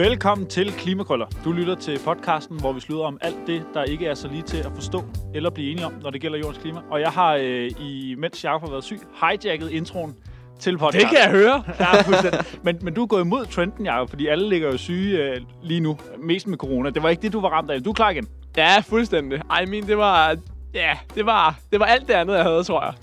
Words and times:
Velkommen 0.00 0.46
til 0.46 0.72
Klimakrøller. 0.72 1.26
Du 1.44 1.52
lytter 1.52 1.74
til 1.74 1.98
podcasten, 2.04 2.60
hvor 2.60 2.72
vi 2.72 2.80
slutter 2.80 3.04
om 3.04 3.18
alt 3.20 3.36
det, 3.46 3.64
der 3.74 3.84
ikke 3.84 4.06
er 4.06 4.14
så 4.14 4.28
lige 4.28 4.42
til 4.42 4.56
at 4.56 4.72
forstå 4.74 5.04
eller 5.34 5.50
blive 5.50 5.70
enige 5.70 5.86
om, 5.86 5.92
når 6.02 6.10
det 6.10 6.20
gælder 6.20 6.38
jordens 6.38 6.58
klima. 6.58 6.80
Og 6.90 7.00
jeg 7.00 7.10
har, 7.10 7.34
øh, 7.34 7.70
i, 7.80 8.14
mens 8.18 8.44
Jacob 8.44 8.60
har 8.60 8.70
været 8.70 8.84
syg, 8.84 9.00
hijacket 9.20 9.70
introen 9.70 10.16
til 10.58 10.78
podcasten. 10.78 11.00
Det 11.00 11.08
kan 11.08 11.18
jeg 11.18 11.30
høre. 11.30 11.62
Ja, 11.80 12.40
men, 12.62 12.78
men 12.82 12.94
du 12.94 13.02
er 13.02 13.06
gået 13.06 13.20
imod 13.20 13.46
trenden, 13.46 13.86
Jacob, 13.86 14.08
fordi 14.10 14.26
alle 14.26 14.48
ligger 14.48 14.70
jo 14.70 14.76
syge 14.76 15.18
øh, 15.18 15.40
lige 15.62 15.80
nu. 15.80 15.98
Mest 16.18 16.46
med 16.46 16.58
corona. 16.58 16.90
Det 16.90 17.02
var 17.02 17.08
ikke 17.08 17.22
det, 17.22 17.32
du 17.32 17.40
var 17.40 17.48
ramt 17.48 17.70
af. 17.70 17.82
Du 17.82 17.90
er 17.90 17.94
klar 17.94 18.10
igen. 18.10 18.28
Ja, 18.56 18.80
fuldstændig. 18.80 19.40
Ej, 19.50 19.66
min, 19.66 19.86
det 19.86 19.98
var... 19.98 20.36
Ja, 20.74 20.98
det 21.14 21.26
var, 21.26 21.58
det 21.72 21.80
var 21.80 21.86
alt 21.86 22.08
det 22.08 22.14
andet, 22.14 22.34
jeg 22.34 22.42
havde, 22.42 22.64
tror 22.64 22.84
jeg. 22.84 22.94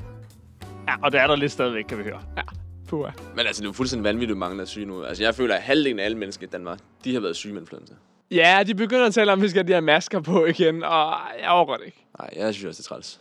Ja, 0.88 0.94
og 1.04 1.12
det 1.12 1.20
er 1.20 1.28
der 1.28 1.36
lidt 1.36 1.52
stadigvæk, 1.52 1.84
kan 1.84 1.98
vi 1.98 2.04
høre. 2.04 2.20
Ja, 2.38 2.42
puha. 2.88 3.12
Men 3.36 3.46
altså, 3.48 3.62
det 3.62 3.66
er 3.66 3.70
jo 3.70 3.74
fuldstændig 3.74 4.04
vanvittigt, 4.04 4.32
at 4.32 4.38
mange 4.38 4.62
er 4.62 4.66
syge 4.66 4.86
nu. 4.86 5.04
Altså, 5.04 5.24
jeg 5.24 5.36
føler, 5.36 5.56
at 5.56 5.62
halvdelen 5.62 6.00
af 6.00 6.06
alle 6.06 6.18
mennesker 6.18 6.48
i 6.48 6.50
Danmark, 6.50 6.80
de 7.04 7.14
har 7.14 7.20
været 7.20 7.36
syge 7.36 7.54
med 7.54 7.62
influenza. 7.62 7.94
Ja, 8.32 8.64
de 8.68 8.76
begynder 8.76 9.06
at 9.06 9.14
tale 9.14 9.32
om, 9.32 9.40
at 9.40 9.44
vi 9.44 9.50
skal 9.50 9.60
have 9.60 9.68
de 9.68 9.74
her 9.74 9.82
masker 9.82 10.20
på 10.22 10.46
igen, 10.46 10.84
og 10.84 11.14
jeg 11.42 11.50
overgår 11.50 11.78
det 11.78 11.86
ikke. 11.86 12.06
Nej, 12.20 12.30
jeg 12.36 12.54
synes 12.54 12.66
også, 12.66 12.82
det 12.82 12.88
er 12.88 12.90
træls. 12.90 13.20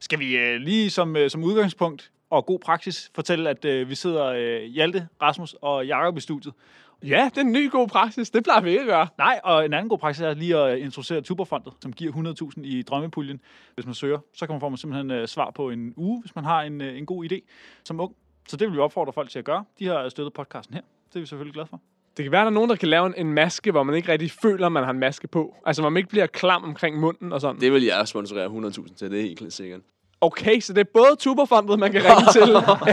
Skal 0.00 0.18
vi 0.18 0.36
øh, 0.36 0.56
lige 0.60 0.90
som, 0.90 1.16
øh, 1.16 1.30
som 1.30 1.44
udgangspunkt 1.44 2.10
og 2.30 2.46
god 2.46 2.58
praksis 2.58 3.10
fortælle, 3.14 3.50
at 3.50 3.64
øh, 3.64 3.90
vi 3.90 3.94
sidder 3.94 4.24
øh, 4.24 4.62
Hjalte, 4.62 5.08
Rasmus 5.22 5.56
og 5.62 5.86
Jacob 5.86 6.16
i 6.16 6.20
studiet. 6.20 6.54
Ja, 7.02 7.30
det 7.34 7.40
er 7.40 7.44
en 7.44 7.52
ny 7.52 7.70
god 7.70 7.88
praksis. 7.88 8.30
Det 8.30 8.44
plejer 8.44 8.60
vi 8.60 8.70
ikke 8.70 8.80
at 8.80 8.86
gøre. 8.86 9.08
Nej, 9.18 9.40
og 9.44 9.64
en 9.64 9.72
anden 9.72 9.88
god 9.88 9.98
praksis 9.98 10.22
er 10.22 10.34
lige 10.34 10.56
at 10.56 10.78
introducere 10.78 11.20
Tuberfondet, 11.20 11.72
som 11.82 11.92
giver 11.92 12.12
100.000 12.56 12.60
i 12.62 12.82
drømmepuljen. 12.82 13.40
Hvis 13.74 13.86
man 13.86 13.94
søger, 13.94 14.18
så 14.34 14.46
kan 14.46 14.52
man 14.54 14.60
få 14.60 14.76
simpelthen 14.76 15.10
øh, 15.10 15.28
svar 15.28 15.50
på 15.50 15.70
en 15.70 15.94
uge, 15.96 16.20
hvis 16.20 16.34
man 16.34 16.44
har 16.44 16.62
en, 16.62 16.80
øh, 16.80 16.98
en 16.98 17.06
god 17.06 17.24
idé 17.24 17.40
som 17.84 18.00
ung. 18.00 18.14
Så 18.48 18.56
det 18.56 18.68
vil 18.68 18.76
vi 18.76 18.80
opfordre 18.80 19.12
folk 19.12 19.30
til 19.30 19.38
at 19.38 19.44
gøre. 19.44 19.64
De 19.78 19.86
har 19.86 20.08
støttet 20.08 20.32
podcasten 20.32 20.74
her. 20.74 20.82
Det 21.08 21.16
er 21.16 21.20
vi 21.20 21.26
selvfølgelig 21.26 21.54
glade 21.54 21.68
for. 21.70 21.80
Det 22.16 22.24
kan 22.24 22.32
være, 22.32 22.40
at 22.40 22.44
der 22.44 22.50
er 22.50 22.54
nogen, 22.54 22.70
der 22.70 22.76
kan 22.76 22.88
lave 22.88 23.06
en, 23.06 23.14
en 23.16 23.32
maske, 23.32 23.70
hvor 23.70 23.82
man 23.82 23.94
ikke 23.94 24.12
rigtig 24.12 24.30
føler, 24.30 24.66
at 24.66 24.72
man 24.72 24.84
har 24.84 24.90
en 24.90 24.98
maske 24.98 25.28
på. 25.28 25.54
Altså, 25.66 25.82
hvor 25.82 25.90
man 25.90 25.96
ikke 25.96 26.08
bliver 26.08 26.26
klam 26.26 26.64
omkring 26.64 27.00
munden 27.00 27.32
og 27.32 27.40
sådan. 27.40 27.60
Det 27.60 27.72
vil 27.72 27.84
jeg 27.84 28.08
sponsorere 28.08 28.46
100.000 28.46 28.94
til, 28.94 29.10
det 29.10 29.18
er 29.18 29.22
helt 29.22 29.52
sikkert. 29.52 29.80
Okay, 30.20 30.60
så 30.60 30.72
det 30.72 30.80
er 30.80 30.90
både 30.94 31.16
Tuberfondet, 31.18 31.78
man 31.78 31.92
kan 31.92 32.02
ringe 32.04 32.32
til, 32.36 32.42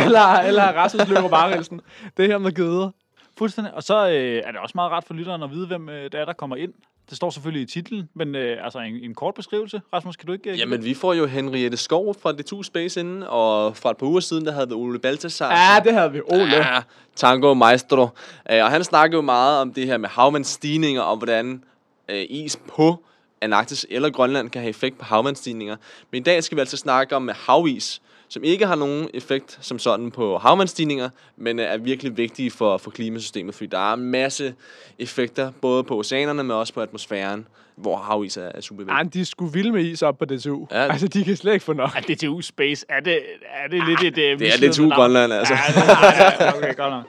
eller, 0.05 0.39
eller 0.39 0.63
Rasmus 0.63 1.07
Løber 1.07 1.29
Barelsen. 1.29 1.81
Det 2.17 2.27
her 2.27 2.37
med 2.37 2.51
gøder. 2.51 2.89
Fuldstændig. 3.37 3.73
Og 3.73 3.83
så 3.83 4.07
øh, 4.09 4.41
er 4.45 4.51
det 4.51 4.59
også 4.59 4.73
meget 4.75 4.91
rart 4.91 5.03
for 5.03 5.13
lytteren 5.13 5.43
at 5.43 5.51
vide, 5.51 5.67
hvem 5.67 5.89
øh, 5.89 6.03
det 6.03 6.15
er, 6.15 6.25
der 6.25 6.33
kommer 6.33 6.55
ind. 6.55 6.73
Det 7.09 7.17
står 7.17 7.29
selvfølgelig 7.29 7.61
i 7.61 7.65
titlen, 7.65 8.09
men 8.13 8.35
øh, 8.35 8.63
altså 8.63 8.79
en, 8.79 8.95
en 8.95 9.13
kort 9.13 9.33
beskrivelse. 9.33 9.81
Rasmus, 9.93 10.15
kan 10.15 10.27
du 10.27 10.33
ikke... 10.33 10.49
Øh, 10.49 10.55
give 10.55 10.59
Jamen, 10.59 10.85
vi 10.85 10.93
får 10.93 11.13
jo 11.13 11.25
Henriette 11.25 11.77
Skov 11.77 12.15
fra 12.21 12.31
The 12.31 12.43
Two 12.43 12.63
Space 12.63 12.99
inden, 12.99 13.23
og 13.23 13.77
fra 13.77 13.91
et 13.91 13.97
par 13.97 14.05
uger 14.05 14.19
siden, 14.19 14.45
der 14.45 14.51
havde 14.51 14.67
vi 14.67 14.73
Ole 14.73 14.99
Baltasar. 14.99 15.51
Ja, 15.51 15.79
det 15.83 15.93
havde 15.93 16.11
vi. 16.11 16.21
Ole. 16.27 16.55
Ja, 16.55 16.81
tango 17.15 17.53
maestro. 17.53 18.07
Øh, 18.51 18.63
og 18.63 18.71
han 18.71 18.83
snakker 18.83 19.17
jo 19.17 19.21
meget 19.21 19.59
om 19.59 19.73
det 19.73 19.85
her 19.85 19.97
med 19.97 20.09
havvandsstigninger, 20.09 21.01
og 21.01 21.17
hvordan 21.17 21.63
øh, 22.09 22.25
is 22.29 22.59
på 22.67 23.05
Antarktis 23.43 23.85
eller 23.89 24.09
Grønland 24.09 24.49
kan 24.49 24.61
have 24.61 24.69
effekt 24.69 24.97
på 24.97 25.05
havvandsstigninger. 25.05 25.75
Men 26.11 26.21
i 26.21 26.23
dag 26.23 26.43
skal 26.43 26.55
vi 26.55 26.59
altså 26.59 26.77
snakke 26.77 27.15
om 27.15 27.29
havis, 27.47 28.01
som 28.29 28.43
ikke 28.43 28.65
har 28.67 28.75
nogen 28.75 29.09
effekt 29.13 29.57
som 29.61 29.79
sådan 29.79 30.11
på 30.11 30.37
havvandsstigninger, 30.37 31.09
men 31.37 31.59
øh, 31.59 31.65
er 31.65 31.77
virkelig 31.77 32.17
vigtige 32.17 32.51
for, 32.51 32.77
for 32.77 32.91
klimasystemet, 32.91 33.55
fordi 33.55 33.67
der 33.67 33.89
er 33.89 33.93
en 33.93 34.03
masse 34.03 34.53
effekter, 34.99 35.51
både 35.61 35.83
på 35.83 35.97
oceanerne, 35.99 36.43
men 36.43 36.51
også 36.51 36.73
på 36.73 36.81
atmosfæren, 36.81 37.47
hvor 37.75 37.97
havis 37.97 38.37
er, 38.37 38.41
er 38.55 38.61
super 38.61 38.83
vigtigt. 38.83 38.95
Ej, 38.95 39.03
de 39.03 39.21
er 39.21 39.25
sgu 39.25 39.45
vilde 39.45 39.71
med 39.71 39.85
is 39.85 40.01
op 40.01 40.17
på 40.17 40.25
DTU. 40.25 40.67
Ja. 40.71 40.91
Altså, 40.91 41.07
de 41.07 41.23
kan 41.23 41.35
slet 41.35 41.53
ikke 41.53 41.65
få 41.65 41.73
nok. 41.73 41.89
Er 41.95 42.15
DTU 42.15 42.41
Space, 42.41 42.85
er 42.89 42.99
det, 42.99 43.19
er 43.63 43.67
det 43.69 43.83
lidt 43.87 44.17
et... 44.17 44.31
Øh, 44.31 44.39
Det 44.39 44.53
er 44.53 44.79
navn? 44.81 44.91
Grønland, 44.91 45.33
altså. 45.33 45.53
Ja, 45.53 45.81
det, 45.81 45.87
ja, 45.87 46.43
ja, 46.45 46.57
okay, 46.57 46.75
godt 46.75 46.93
nok. 46.93 47.03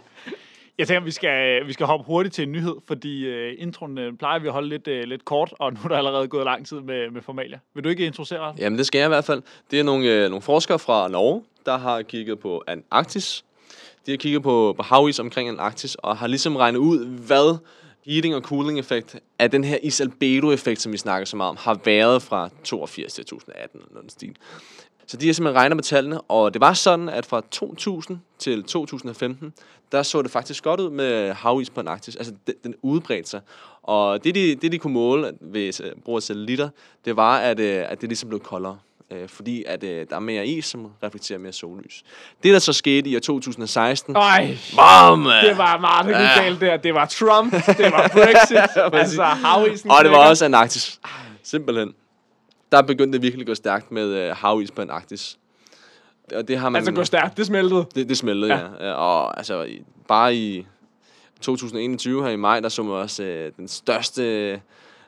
Jeg 0.78 0.88
tænker, 0.88 1.04
vi 1.04 1.10
skal, 1.10 1.60
øh, 1.62 1.68
vi 1.68 1.72
skal 1.72 1.86
hoppe 1.86 2.06
hurtigt 2.06 2.34
til 2.34 2.42
en 2.42 2.52
nyhed, 2.52 2.74
fordi 2.86 3.26
øh, 3.26 3.54
introen 3.58 3.98
øh, 3.98 4.12
plejer 4.16 4.38
vi 4.38 4.46
at 4.46 4.52
holde 4.52 4.68
lidt, 4.68 4.88
øh, 4.88 5.04
lidt 5.04 5.24
kort, 5.24 5.54
og 5.58 5.72
nu 5.72 5.78
er 5.84 5.88
der 5.88 5.96
allerede 5.96 6.28
gået 6.28 6.44
lang 6.44 6.66
tid 6.66 6.80
med, 6.80 7.10
med 7.10 7.22
formalia. 7.22 7.58
Vil 7.74 7.84
du 7.84 7.88
ikke 7.88 8.06
introducere 8.06 8.40
Rasmus? 8.40 8.60
Jamen, 8.60 8.78
det 8.78 8.86
skal 8.86 8.98
jeg 8.98 9.06
i 9.06 9.08
hvert 9.08 9.24
fald. 9.24 9.42
Det 9.70 9.80
er 9.80 9.84
nogle, 9.84 10.10
øh, 10.10 10.28
nogle 10.28 10.42
forskere 10.42 10.78
fra 10.78 11.08
Norge, 11.08 11.42
der 11.66 11.78
har 11.78 12.02
kigget 12.02 12.38
på 12.38 12.62
Antarktis. 12.66 13.44
De 14.06 14.10
har 14.10 14.16
kigget 14.16 14.42
på, 14.42 14.74
på 14.76 14.82
havis 14.82 15.18
omkring 15.18 15.48
Antarktis, 15.48 15.94
og 15.94 16.16
har 16.16 16.26
ligesom 16.26 16.56
regnet 16.56 16.78
ud, 16.78 17.06
hvad 17.06 17.58
heating 18.06 18.34
og 18.34 18.42
cooling 18.42 18.78
effekt 18.78 19.16
af 19.38 19.50
den 19.50 19.64
her 19.64 19.78
isalbedo-effekt, 19.82 20.80
som 20.80 20.92
vi 20.92 20.98
snakker 20.98 21.26
så 21.26 21.36
meget 21.36 21.50
om, 21.50 21.56
har 21.60 21.80
været 21.84 22.22
fra 22.22 22.48
82 22.64 23.12
til 23.12 23.24
2018 23.24 23.80
eller 23.80 23.94
noget 23.94 24.12
stil. 24.12 24.36
Så 25.06 25.16
de 25.16 25.26
har 25.26 25.34
simpelthen 25.34 25.60
regnet 25.60 25.76
med 25.76 25.84
tallene, 25.84 26.20
og 26.20 26.54
det 26.54 26.60
var 26.60 26.72
sådan, 26.72 27.08
at 27.08 27.26
fra 27.26 27.42
2000 27.50 28.18
til 28.38 28.62
2015, 28.62 29.52
der 29.92 30.02
så 30.02 30.22
det 30.22 30.30
faktisk 30.30 30.64
godt 30.64 30.80
ud 30.80 30.90
med 30.90 31.32
havis 31.32 31.70
på 31.70 31.80
Antarktis. 31.80 32.16
Altså, 32.16 32.32
den, 32.46 32.54
den 32.64 32.74
udbredte 32.82 33.30
sig. 33.30 33.40
Og 33.82 34.24
det, 34.24 34.34
de, 34.34 34.54
det, 34.54 34.72
de 34.72 34.78
kunne 34.78 34.92
måle 34.92 35.32
ved 35.40 35.80
øh, 35.84 35.92
brug 36.04 36.16
af 36.16 36.22
satellitter, 36.22 36.68
det 37.04 37.16
var, 37.16 37.38
at, 37.38 37.60
øh, 37.60 37.84
at 37.88 38.00
det 38.00 38.08
ligesom 38.08 38.28
blev 38.28 38.40
koldere. 38.40 38.78
Øh, 39.10 39.28
fordi 39.28 39.64
at 39.66 39.84
øh, 39.84 40.06
der 40.10 40.16
er 40.16 40.20
mere 40.20 40.46
is, 40.46 40.64
som 40.64 40.90
reflekterer 41.02 41.38
mere 41.38 41.52
sollys. 41.52 42.02
Det, 42.42 42.52
der 42.52 42.58
så 42.58 42.72
skete 42.72 43.10
i 43.10 43.16
år 43.16 43.20
2016... 43.20 44.16
Ej, 44.16 44.56
Bam! 44.76 45.24
det 45.24 45.58
var 45.58 45.78
meget 45.78 46.06
det 46.06 46.16
gik 46.16 46.44
galt 46.44 46.60
der. 46.60 46.76
Det 46.76 46.94
var 46.94 47.06
Trump, 47.06 47.52
det 47.52 47.92
var 47.92 48.08
Brexit, 48.12 48.56
altså 49.00 49.22
havisen. 49.22 49.90
Og 49.90 50.04
det 50.04 50.10
var 50.10 50.28
også 50.28 50.44
Antarktis. 50.44 51.00
Simpelthen. 51.42 51.94
Der 52.72 52.82
begyndte 52.82 53.12
det 53.12 53.22
virkelig 53.22 53.42
at 53.42 53.46
gå 53.46 53.54
stærkt 53.54 53.92
med 53.92 54.08
øh, 54.14 54.36
havis 54.36 54.70
på 54.70 54.82
Antarktis. 54.82 55.38
Og 56.34 56.48
det 56.48 56.58
har 56.58 56.68
man... 56.68 56.76
Altså, 56.78 56.92
gå 56.92 57.04
stærkt. 57.04 57.36
Det 57.36 57.46
smeltede. 57.46 57.86
Det, 57.94 58.08
det 58.08 58.16
smeltede, 58.18 58.54
ja. 58.54 58.86
ja. 58.88 58.92
Og 58.92 59.36
altså, 59.38 59.62
i- 59.62 59.82
bare 60.08 60.34
i 60.36 60.66
2021 61.40 62.22
her 62.24 62.30
i 62.30 62.36
maj, 62.36 62.60
der 62.60 62.68
så 62.68 62.82
man 62.82 62.92
også 62.96 63.22
øh, 63.22 63.52
den 63.56 63.68
største, 63.68 64.22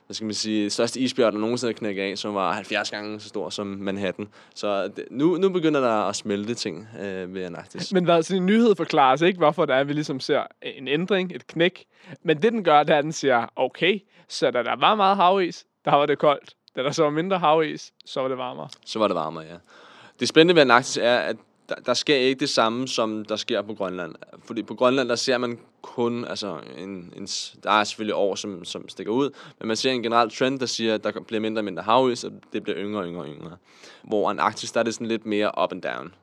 hvad 0.07 0.15
skal 0.15 0.25
man 0.25 0.35
sige, 0.35 0.71
største 0.71 1.01
isbjørn, 1.01 1.33
der 1.35 1.41
nogensinde 1.41 1.75
knækket 1.75 2.03
af, 2.03 2.19
som 2.19 2.35
var 2.35 2.53
70 2.53 2.91
gange 2.91 3.21
så 3.21 3.29
stor 3.29 3.51
som 3.51 3.67
Manhattan. 3.67 4.29
Så 4.55 4.89
det, 4.89 5.05
nu, 5.11 5.37
nu 5.37 5.49
begynder 5.49 5.81
der 5.81 6.09
at 6.09 6.17
smelte 6.17 6.55
ting 6.55 6.89
øh, 7.03 7.35
ved 7.35 7.43
Antarktis. 7.45 7.93
Men 7.93 8.05
hvad, 8.05 8.23
sådan 8.23 8.43
en 8.43 8.47
nyhed 8.47 8.75
forklarer 8.77 9.13
os 9.13 9.21
ikke, 9.23 9.39
hvorfor 9.39 9.67
det 9.67 9.75
er, 9.75 9.81
at 9.81 9.89
vi 9.89 9.93
ligesom 9.93 10.21
ser 10.21 10.43
en 10.63 10.89
ændring, 10.89 11.33
et 11.35 11.47
knæk. 11.47 11.85
Men 12.23 12.43
det, 12.43 12.53
den 12.53 12.65
gør, 12.65 12.83
det 12.83 12.95
er, 12.95 12.99
at 12.99 13.05
den 13.05 13.13
siger, 13.13 13.47
okay, 13.57 13.99
så 14.29 14.51
da 14.51 14.63
der 14.63 14.77
var 14.77 14.95
meget 14.95 15.17
havis, 15.17 15.65
der 15.85 15.95
var 15.95 16.07
det 16.07 16.19
koldt. 16.19 16.55
Da 16.77 16.83
der 16.83 16.91
så 16.91 17.03
var 17.03 17.11
mindre 17.11 17.39
havis, 17.39 17.93
så 18.05 18.21
var 18.21 18.29
det 18.29 18.39
varmere. 18.39 18.69
Så 18.87 18.99
var 18.99 19.09
det 19.09 19.15
varmere, 19.15 19.45
ja. 19.45 19.57
Det 20.21 20.29
spændende 20.29 20.55
ved 20.55 20.63
Antarktis 20.63 20.97
er, 20.97 21.19
at 21.19 21.37
der, 21.69 21.75
der 21.75 21.95
sker 21.95 22.17
ikke 22.17 22.41
det 22.41 22.49
samme, 22.49 22.89
som 22.89 23.25
der 23.25 23.37
sker 23.37 23.63
på 23.63 23.75
Grønland. 23.75 24.15
Fordi 24.45 24.63
på 24.63 24.75
Grønland, 24.75 25.09
der 25.09 25.15
ser 25.15 25.39
man 25.39 25.59
kun, 25.83 26.25
altså, 26.25 26.59
en, 26.79 27.13
en, 27.17 27.27
der 27.63 27.71
er 27.71 27.85
selvfølgelig 27.85 28.15
år, 28.15 28.35
som, 28.35 28.65
som 28.65 28.89
stikker 28.89 29.13
ud, 29.13 29.31
men 29.59 29.69
man 29.69 29.77
ser 29.77 29.91
en 29.91 30.03
generel 30.03 30.31
trend, 30.31 30.61
der 30.61 30.67
siger, 30.67 30.95
at 30.95 31.05
der 31.05 31.13
bliver 31.27 31.41
mindre 31.41 31.61
og 31.61 31.65
mindre 31.65 31.83
havis, 31.83 32.25
og 32.25 32.33
det 32.53 32.63
bliver 32.63 32.79
yngre 32.79 33.01
og 33.01 33.07
yngre 33.07 33.23
og 33.23 33.29
yngre. 33.29 33.57
Hvor 34.03 34.31
Antarktis, 34.31 34.73
der 34.73 34.81
er 34.81 34.85
det 34.85 34.95
sådan 34.95 35.07
lidt 35.07 35.27
mere 35.27 35.53
up 35.63 35.73
and 35.73 35.83
down. 35.83 36.15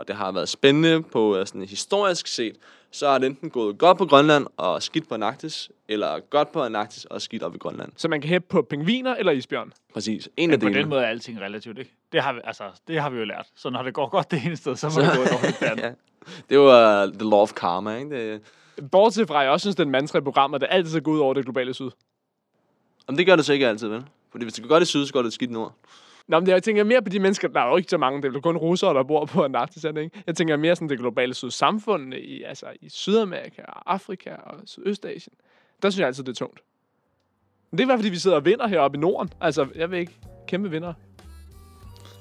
Og 0.00 0.08
det 0.08 0.16
har 0.16 0.32
været 0.32 0.48
spændende 0.48 1.02
på 1.02 1.36
øh, 1.36 1.46
sådan 1.46 1.62
historisk 1.62 2.26
set, 2.26 2.56
så 2.90 3.06
er 3.06 3.18
det 3.18 3.26
enten 3.26 3.50
gået 3.50 3.78
godt 3.78 3.98
på 3.98 4.06
Grønland 4.06 4.46
og 4.56 4.82
skidt 4.82 5.08
på 5.08 5.14
Antarktis, 5.14 5.70
eller 5.88 6.18
godt 6.30 6.52
på 6.52 6.62
Antarktis 6.62 7.04
og 7.04 7.22
skidt 7.22 7.42
op 7.42 7.54
i 7.54 7.58
Grønland. 7.58 7.92
Så 7.96 8.08
man 8.08 8.20
kan 8.20 8.28
hæppe 8.30 8.48
på 8.48 8.62
pingviner 8.62 9.14
eller 9.14 9.32
isbjørn. 9.32 9.72
Præcis. 9.94 10.28
En 10.36 10.50
Men 10.50 10.54
af 10.54 10.60
på 10.60 10.68
den 10.68 10.88
måde 10.88 11.00
er 11.00 11.06
alting 11.06 11.40
relativt, 11.40 11.78
ikke? 11.78 11.94
Det 12.12 12.22
har 12.22 12.32
vi, 12.32 12.40
altså, 12.44 12.64
det 12.88 13.00
har 13.00 13.10
vi 13.10 13.18
jo 13.18 13.24
lært. 13.24 13.46
Så 13.56 13.70
når 13.70 13.82
det 13.82 13.94
går 13.94 14.08
godt 14.08 14.30
det 14.30 14.42
ene 14.44 14.56
sted, 14.56 14.76
så 14.76 14.88
må 14.88 15.00
det 15.00 15.16
gå 15.16 15.36
dårligt 15.36 15.60
det 15.60 15.66
andet. 15.66 15.84
Ja. 16.26 16.32
Det 16.50 16.58
var 16.58 17.06
uh, 17.06 17.12
the 17.12 17.30
law 17.30 17.40
of 17.40 17.52
karma, 17.52 17.96
ikke? 17.96 18.32
Det, 18.32 18.42
Bortset 18.90 19.28
fra, 19.28 19.40
at 19.40 19.44
jeg 19.44 19.52
også 19.52 19.64
synes, 19.64 19.76
det 19.76 19.82
er 19.82 19.86
en 19.86 19.92
mantra 19.92 20.18
i 20.18 20.22
programmet, 20.22 20.60
der 20.60 20.66
altid 20.66 20.92
så 20.92 21.00
går 21.00 21.12
ud 21.12 21.18
over 21.18 21.34
det 21.34 21.44
globale 21.44 21.74
syd. 21.74 21.90
Om 23.06 23.16
det 23.16 23.26
gør 23.26 23.36
det 23.36 23.44
så 23.44 23.52
ikke 23.52 23.68
altid, 23.68 23.88
vel? 23.88 24.04
Fordi 24.30 24.44
hvis 24.44 24.54
det 24.54 24.62
går 24.64 24.68
godt 24.68 24.82
i 24.82 24.86
syd, 24.86 25.06
så 25.06 25.12
går 25.12 25.22
det 25.22 25.32
skidt 25.32 25.50
nord. 25.50 25.74
Nå, 26.30 26.40
men 26.40 26.48
jeg 26.48 26.62
tænker 26.62 26.84
mere 26.84 27.02
på 27.02 27.08
de 27.08 27.18
mennesker, 27.18 27.48
der 27.48 27.60
er 27.60 27.68
jo 27.68 27.76
ikke 27.76 27.90
så 27.90 27.98
mange, 27.98 28.22
det 28.22 28.36
er 28.36 28.40
kun 28.40 28.56
russere, 28.56 28.94
der 28.94 29.02
bor 29.02 29.24
på 29.24 29.44
Antarktis, 29.44 29.84
ikke? 29.84 30.10
Jeg 30.26 30.36
tænker 30.36 30.56
mere 30.56 30.76
sådan 30.76 30.88
det 30.88 30.98
globale 30.98 31.34
syd 31.34 31.50
samfundene 31.50 32.20
i, 32.20 32.42
altså, 32.42 32.66
i 32.80 32.88
Sydamerika 32.88 33.62
og 33.62 33.92
Afrika 33.92 34.30
og 34.30 34.54
Sydøstasien. 34.64 35.34
Der 35.82 35.90
synes 35.90 36.00
jeg 36.00 36.06
altid, 36.06 36.24
det 36.24 36.30
er 36.30 36.34
tungt. 36.34 36.60
Men 37.70 37.78
det 37.78 37.82
er 37.82 37.84
i 37.84 37.86
hvert 37.86 37.96
fald, 37.96 38.02
fordi 38.02 38.10
vi 38.10 38.18
sidder 38.18 38.36
og 38.36 38.44
vinder 38.44 38.68
heroppe 38.68 38.98
i 38.98 39.00
Norden. 39.00 39.32
Altså, 39.40 39.66
jeg 39.74 39.90
ved 39.90 39.98
ikke, 39.98 40.12
kæmpe 40.46 40.70
vinder. 40.70 40.92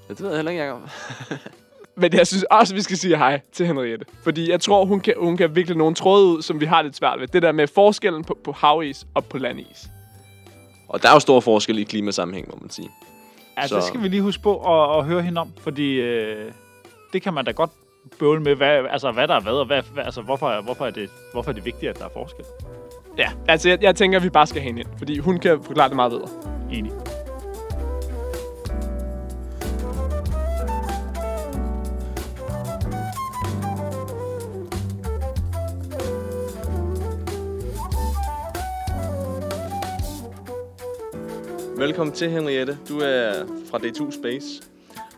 Ja, 0.10 0.14
det 0.14 0.22
ved 0.22 0.30
jeg 0.30 0.38
heller 0.38 0.52
ikke, 0.52 0.64
Jacob. 0.64 0.82
Men 2.02 2.14
jeg 2.14 2.28
synes 2.28 2.44
også, 2.44 2.76
vi 2.76 2.82
skal 2.82 2.98
sige 2.98 3.18
hej 3.18 3.42
til 3.52 3.66
Henriette. 3.66 4.06
Fordi 4.24 4.52
jeg 4.52 4.62
tror, 4.62 4.86
hun 4.86 5.00
kan, 5.00 5.14
hun 5.18 5.38
kan 5.38 5.56
vikle 5.56 5.76
nogle 5.76 5.96
tråde 5.96 6.26
ud, 6.26 6.42
som 6.42 6.60
vi 6.60 6.66
har 6.66 6.82
lidt 6.82 6.96
svært 6.96 7.20
ved. 7.20 7.28
Det 7.28 7.42
der 7.42 7.52
med 7.52 7.68
forskellen 7.68 8.24
på, 8.24 8.38
på 8.44 8.52
havis 8.52 9.08
og 9.14 9.26
på 9.26 9.38
landis. 9.38 9.88
Og 10.88 11.02
der 11.04 11.10
er 11.10 11.14
jo 11.14 11.20
stor 11.20 11.40
forskel 11.40 11.80
i 11.80 11.84
klimasammenhæng, 11.84 12.48
må 12.50 12.58
man 12.62 12.70
sige. 12.70 12.90
Altså, 13.62 13.76
Så- 13.76 13.76
det 13.76 13.84
skal 13.84 14.02
vi 14.04 14.08
lige 14.08 14.22
huske 14.22 14.44
på 14.44 14.58
at, 14.58 14.98
at 15.00 15.06
høre 15.06 15.22
hende 15.22 15.42
om, 15.42 15.52
fordi 15.62 15.94
øh, 15.94 16.52
det 17.14 17.22
kan 17.22 17.34
man 17.34 17.46
da 17.46 17.52
godt 17.52 17.70
bøvle 18.20 18.42
med, 18.42 18.56
hvad, 18.56 18.70
altså, 18.92 19.12
hvad 19.12 19.28
der 19.28 19.36
er 19.36 19.40
hvad, 19.40 19.54
og 19.54 19.66
hvad, 19.66 19.82
hvad, 19.94 20.04
altså, 20.04 20.22
hvorfor, 20.22 20.62
hvorfor, 20.62 20.86
er 20.86 20.92
det, 20.92 21.10
hvorfor 21.34 21.52
er 21.52 21.56
det 21.56 21.66
vigtigt, 21.66 21.90
at 21.90 22.00
der 22.00 22.06
er 22.06 22.10
forskel. 22.14 22.46
Ja, 23.18 23.30
altså 23.48 23.70
jeg, 23.70 23.84
jeg 23.84 23.96
tænker, 23.96 24.18
at 24.20 24.24
vi 24.24 24.30
bare 24.30 24.48
skal 24.48 24.62
have 24.62 24.68
hende 24.68 24.82
ind. 24.82 24.90
Fordi 24.98 25.18
hun 25.20 25.40
kan 25.40 25.64
forklare 25.64 25.88
det 25.88 25.96
meget 25.96 26.12
bedre. 26.12 26.28
Enig. 26.72 26.92
Velkommen 41.80 42.16
til, 42.16 42.30
Henriette. 42.30 42.78
Du 42.90 43.00
er 43.00 43.46
fra 43.70 43.78
D2 43.78 44.12
Space. 44.12 44.64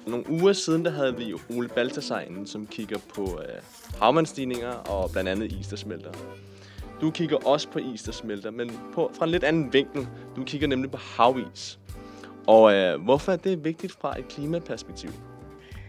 For 0.04 0.10
nogle 0.10 0.30
uger 0.30 0.54
siden, 0.54 0.86
der 0.86 0.92
havde 0.92 1.18
vi 1.18 1.34
Ole 1.56 1.68
Baltasar 1.68 2.24
som 2.46 2.68
kigger 2.68 2.98
på 3.16 3.22
øh, 3.22 3.62
havmandstigninger 4.00 4.70
og 4.70 5.12
blandt 5.12 5.30
andet 5.30 5.52
is, 5.52 5.68
der 5.68 5.76
smelter. 5.76 6.12
Du 7.02 7.12
kigger 7.12 7.48
også 7.48 7.70
på 7.70 7.80
is, 7.80 8.04
der 8.04 8.12
smelter, 8.12 8.52
men 8.52 8.80
på, 8.94 9.12
fra 9.14 9.26
en 9.26 9.32
lidt 9.32 9.44
anden 9.44 9.74
vinkel. 9.74 10.08
Du 10.36 10.44
kigger 10.44 10.68
nemlig 10.68 10.92
på 10.92 10.98
havis. 10.98 11.80
Og 12.48 12.74
øh, 12.74 13.02
hvorfor 13.02 13.32
er 13.32 13.38
det 13.38 13.64
vigtigt 13.64 13.94
fra 13.94 14.20
et 14.20 14.28
klimaperspektiv? 14.28 15.10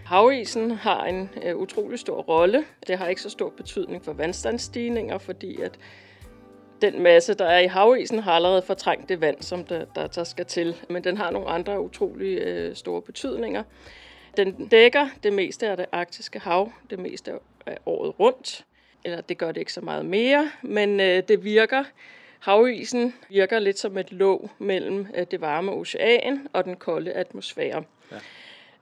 Havisen 0.05 0.71
har 0.71 1.05
en 1.05 1.31
øh, 1.43 1.57
utrolig 1.57 1.99
stor 1.99 2.23
rolle. 2.23 2.65
Det 2.87 2.99
har 2.99 3.07
ikke 3.07 3.23
så 3.23 3.31
stor 3.31 3.53
betydning 3.57 4.05
for 4.05 4.13
vandstandsstigninger, 4.13 5.19
fordi 5.19 5.61
at 5.61 5.79
den 6.83 7.03
masse, 7.03 7.35
der 7.35 7.45
er 7.45 7.59
i 7.59 7.67
havisen, 7.67 8.19
har 8.19 8.33
allerede 8.33 8.63
fortrængt 8.63 9.09
det 9.09 9.21
vand, 9.21 9.43
som 9.43 9.65
der, 9.65 9.85
der, 9.85 10.07
der 10.07 10.25
skal 10.25 10.47
til. 10.47 10.77
Men 10.91 11.05
den 11.05 11.17
har 11.17 11.31
nogle 11.31 11.49
andre 11.49 11.81
utrolig 11.81 12.39
øh, 12.39 12.77
store 12.77 13.03
betydninger. 13.03 13.63
Den 14.37 14.69
dækker 14.69 15.09
det 15.23 15.33
meste 15.33 15.69
af 15.69 15.77
det 15.77 15.87
arktiske 15.93 16.39
hav, 16.39 16.73
det 16.91 16.99
meste 16.99 17.33
af 17.67 17.79
året 17.87 18.21
rundt. 18.21 18.65
Eller 19.05 19.21
det 19.21 19.39
gør 19.39 19.53
det 19.53 19.61
ikke 19.61 19.73
så 19.73 19.81
meget 19.81 20.07
mere, 20.07 20.51
men 20.63 21.01
øh, 21.01 21.23
det 21.29 21.45
virker. 21.45 21.85
Havisen 22.39 23.15
virker 23.29 23.59
lidt 23.59 23.79
som 23.79 23.99
et 23.99 24.13
låg 24.13 24.51
mellem 24.59 25.07
øh, 25.15 25.27
det 25.31 25.41
varme 25.41 25.73
ocean 25.73 26.49
og 26.53 26.65
den 26.65 26.77
kolde 26.77 27.13
atmosfære. 27.13 27.85
Ja. 28.13 28.17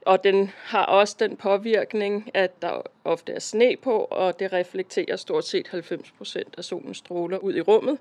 Og 0.05 0.23
den 0.23 0.51
har 0.55 0.85
også 0.85 1.15
den 1.19 1.37
påvirkning, 1.37 2.31
at 2.33 2.61
der 2.61 2.81
ofte 3.03 3.31
er 3.31 3.39
sne 3.39 3.75
på, 3.83 3.97
og 4.11 4.39
det 4.39 4.53
reflekterer 4.53 5.15
stort 5.15 5.45
set 5.45 5.67
90 5.67 6.11
procent 6.11 6.55
af 6.57 6.63
solens 6.63 6.97
stråler 6.97 7.37
ud 7.37 7.55
i 7.55 7.61
rummet. 7.61 7.97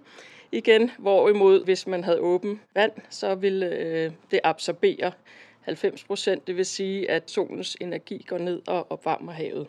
Igen, 0.52 0.90
hvorimod 0.98 1.64
hvis 1.64 1.86
man 1.86 2.04
havde 2.04 2.20
åben 2.20 2.60
vand, 2.74 2.92
så 3.10 3.34
ville 3.34 3.66
øh, 3.66 4.12
det 4.30 4.40
absorbere 4.44 5.12
90 5.60 6.04
procent. 6.04 6.46
Det 6.46 6.56
vil 6.56 6.66
sige, 6.66 7.10
at 7.10 7.30
solens 7.30 7.76
energi 7.80 8.24
går 8.28 8.38
ned 8.38 8.62
og 8.66 8.92
opvarmer 8.92 9.32
havet. 9.32 9.66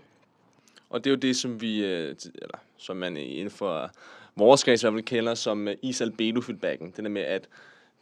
Og 0.90 1.04
det 1.04 1.10
er 1.10 1.12
jo 1.12 1.20
det, 1.20 1.36
som 1.36 1.62
vi, 1.62 1.86
øh, 1.86 2.16
eller 2.36 2.58
som 2.78 2.98
man 2.98 3.18
inden 3.18 3.50
for 3.50 3.92
vores 4.36 4.64
kreds 4.64 4.86
vil 4.86 5.06
kalder 5.06 5.34
som 5.34 5.68
øh, 5.68 5.76
isalbedo-feedbacken. 5.82 6.94
Det 6.96 7.04
der 7.04 7.10
med, 7.10 7.22
at 7.22 7.50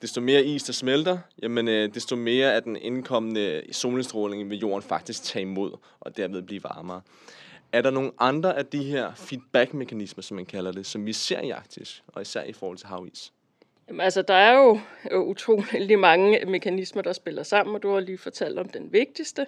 desto 0.01 0.21
mere 0.21 0.43
is, 0.43 0.63
der 0.63 0.73
smelter, 0.73 1.17
jamen, 1.41 1.67
øh, 1.67 1.93
desto 1.93 2.15
mere 2.15 2.53
af 2.53 2.63
den 2.63 2.75
indkommende 2.75 3.61
solindstråling 3.71 4.49
vil 4.49 4.59
jorden 4.59 4.81
faktisk 4.81 5.23
tage 5.23 5.41
imod, 5.41 5.71
og 5.99 6.17
derved 6.17 6.41
blive 6.41 6.63
varmere. 6.63 7.01
Er 7.71 7.81
der 7.81 7.91
nogle 7.91 8.11
andre 8.19 8.57
af 8.57 8.65
de 8.65 8.83
her 8.83 9.11
feedback-mekanismer, 9.15 10.21
som 10.21 10.35
man 10.35 10.45
kalder 10.45 10.71
det, 10.71 10.85
som 10.85 11.05
vi 11.05 11.13
ser 11.13 11.41
i 11.41 11.49
Arktis, 11.49 12.03
og 12.07 12.21
især 12.21 12.43
i 12.43 12.53
forhold 12.53 12.77
til 12.77 12.87
havis? 12.87 13.33
Jamen, 13.87 14.01
altså, 14.01 14.21
der 14.21 14.33
er 14.33 14.57
jo 14.57 14.79
utrolig 15.21 15.99
mange 15.99 16.45
mekanismer, 16.45 17.01
der 17.01 17.13
spiller 17.13 17.43
sammen, 17.43 17.75
og 17.75 17.83
du 17.83 17.93
har 17.93 17.99
lige 17.99 18.17
fortalt 18.17 18.59
om 18.59 18.69
den 18.69 18.93
vigtigste. 18.93 19.45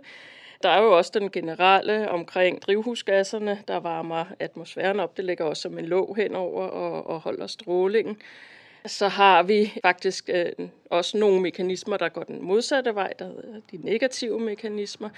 Der 0.63 0.69
er 0.69 0.81
jo 0.81 0.97
også 0.97 1.11
den 1.13 1.29
generelle 1.29 2.09
omkring 2.09 2.61
drivhusgasserne, 2.61 3.63
der 3.67 3.77
varmer 3.77 4.25
atmosfæren 4.39 4.99
op. 4.99 5.17
Det 5.17 5.25
ligger 5.25 5.45
også 5.45 5.61
som 5.61 5.77
en 5.77 5.85
låg 5.85 6.15
henover 6.15 6.63
og, 6.63 7.07
og 7.07 7.19
holder 7.19 7.47
strålingen. 7.47 8.17
Så 8.85 9.07
har 9.07 9.43
vi 9.43 9.73
faktisk 9.83 10.29
øh, 10.33 10.69
også 10.89 11.17
nogle 11.17 11.41
mekanismer, 11.41 11.97
der 11.97 12.09
går 12.09 12.23
den 12.23 12.43
modsatte 12.43 12.95
vej, 12.95 13.13
der 13.19 13.25
hedder 13.25 13.59
de 13.71 13.77
negative 13.77 14.39
mekanismer. 14.39 15.09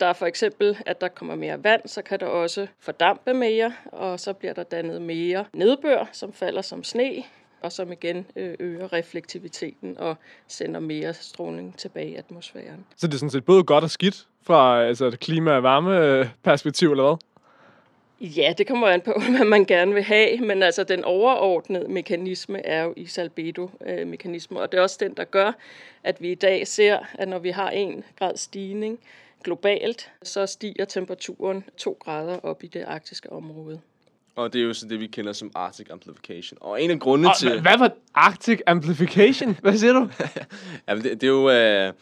Der 0.00 0.06
er 0.06 0.12
for 0.12 0.26
eksempel, 0.26 0.78
at 0.86 1.00
der 1.00 1.08
kommer 1.08 1.34
mere 1.34 1.64
vand, 1.64 1.80
så 1.86 2.02
kan 2.02 2.20
der 2.20 2.26
også 2.26 2.66
fordampe 2.80 3.34
mere, 3.34 3.72
og 3.86 4.20
så 4.20 4.32
bliver 4.32 4.54
der 4.54 4.62
dannet 4.62 5.02
mere 5.02 5.44
nedbør, 5.52 6.08
som 6.12 6.32
falder 6.32 6.62
som 6.62 6.84
sne, 6.84 7.22
og 7.60 7.72
som 7.72 7.92
igen 7.92 8.26
øh, 8.36 8.54
øger 8.60 8.92
reflektiviteten 8.92 9.98
og 9.98 10.16
sender 10.48 10.80
mere 10.80 11.14
stråling 11.14 11.78
tilbage 11.78 12.10
i 12.10 12.14
atmosfæren. 12.14 12.86
Så 12.96 13.06
det 13.06 13.14
er 13.14 13.18
sådan 13.18 13.30
set 13.30 13.44
både 13.44 13.64
godt 13.64 13.84
og 13.84 13.90
skidt 13.90 14.26
fra 14.42 14.84
altså, 14.84 15.06
et 15.06 15.20
klima- 15.20 15.52
og 15.52 15.62
varmeperspektiv, 15.62 16.90
eller 16.90 17.04
hvad? 17.04 17.16
Ja, 18.20 18.52
det 18.58 18.66
kommer 18.66 18.86
an 18.86 19.00
på, 19.00 19.12
hvad 19.36 19.44
man 19.44 19.64
gerne 19.64 19.94
vil 19.94 20.02
have, 20.02 20.38
men 20.38 20.62
altså 20.62 20.84
den 20.84 21.04
overordnede 21.04 21.88
mekanisme 21.88 22.66
er 22.66 22.82
jo 22.82 22.94
isalbedo-mekanisme, 22.96 24.60
og 24.60 24.72
det 24.72 24.78
er 24.78 24.82
også 24.82 24.96
den, 25.00 25.14
der 25.14 25.24
gør, 25.24 25.52
at 26.04 26.22
vi 26.22 26.30
i 26.30 26.34
dag 26.34 26.66
ser, 26.66 26.98
at 27.14 27.28
når 27.28 27.38
vi 27.38 27.50
har 27.50 27.70
en 27.70 28.04
grad 28.18 28.36
stigning 28.36 28.98
globalt, 29.44 30.10
så 30.22 30.46
stiger 30.46 30.84
temperaturen 30.84 31.64
to 31.76 31.96
grader 32.00 32.38
op 32.38 32.64
i 32.64 32.66
det 32.66 32.84
arktiske 32.86 33.32
område. 33.32 33.80
Og 34.36 34.52
det 34.52 34.60
er 34.60 34.64
jo 34.64 34.74
så 34.74 34.86
det, 34.86 35.00
vi 35.00 35.06
kender 35.06 35.32
som 35.32 35.52
Arctic 35.54 35.86
Amplification. 35.90 36.58
Og 36.60 36.82
en 36.82 36.90
af 36.90 36.98
grundene 36.98 37.28
Og, 37.28 37.38
til... 37.38 37.60
Hvad 37.60 37.78
var 37.78 37.92
Arctic 38.14 38.60
Amplification? 38.66 39.58
Hvad 39.62 39.78
siger 39.78 39.92
du? 39.92 40.08
Jamen, 40.88 41.04
det, 41.04 41.20
det 41.20 41.26
er 41.26 41.30
jo, 41.30 41.50
øh, 41.50 41.92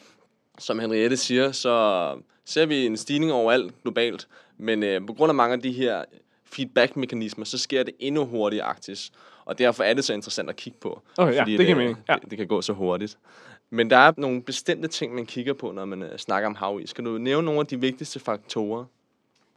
som 0.58 0.78
Henriette 0.78 1.16
siger, 1.16 1.52
så 1.52 2.14
ser 2.44 2.66
vi 2.66 2.86
en 2.86 2.96
stigning 2.96 3.32
overalt 3.32 3.82
globalt. 3.82 4.28
Men 4.58 4.82
øh, 4.82 5.06
på 5.06 5.12
grund 5.12 5.30
af 5.30 5.34
mange 5.34 5.52
af 5.52 5.62
de 5.62 5.72
her 5.72 6.04
feedback-mekanismer, 6.44 7.44
så 7.44 7.58
sker 7.58 7.82
det 7.82 7.94
endnu 7.98 8.24
hurtigere 8.24 8.66
i 8.66 8.68
Arktis. 8.68 9.12
Og 9.44 9.58
derfor 9.58 9.84
er 9.84 9.94
det 9.94 10.04
så 10.04 10.14
interessant 10.14 10.50
at 10.50 10.56
kigge 10.56 10.78
på. 10.80 11.02
Okay, 11.18 11.34
ja, 11.34 11.44
det 11.44 11.58
giver 11.58 11.76
mening. 11.76 11.98
Ja. 12.08 12.16
Det, 12.22 12.30
det 12.30 12.38
kan 12.38 12.46
gå 12.46 12.62
så 12.62 12.72
hurtigt. 12.72 13.18
Men 13.70 13.90
der 13.90 13.96
er 13.96 14.12
nogle 14.16 14.42
bestemte 14.42 14.88
ting, 14.88 15.14
man 15.14 15.26
kigger 15.26 15.52
på, 15.52 15.72
når 15.72 15.84
man 15.84 16.02
øh, 16.02 16.18
snakker 16.18 16.46
om 16.46 16.54
havis. 16.54 16.92
Kan 16.92 17.04
du 17.04 17.18
nævne 17.18 17.44
nogle 17.44 17.60
af 17.60 17.66
de 17.66 17.80
vigtigste 17.80 18.20
faktorer? 18.20 18.84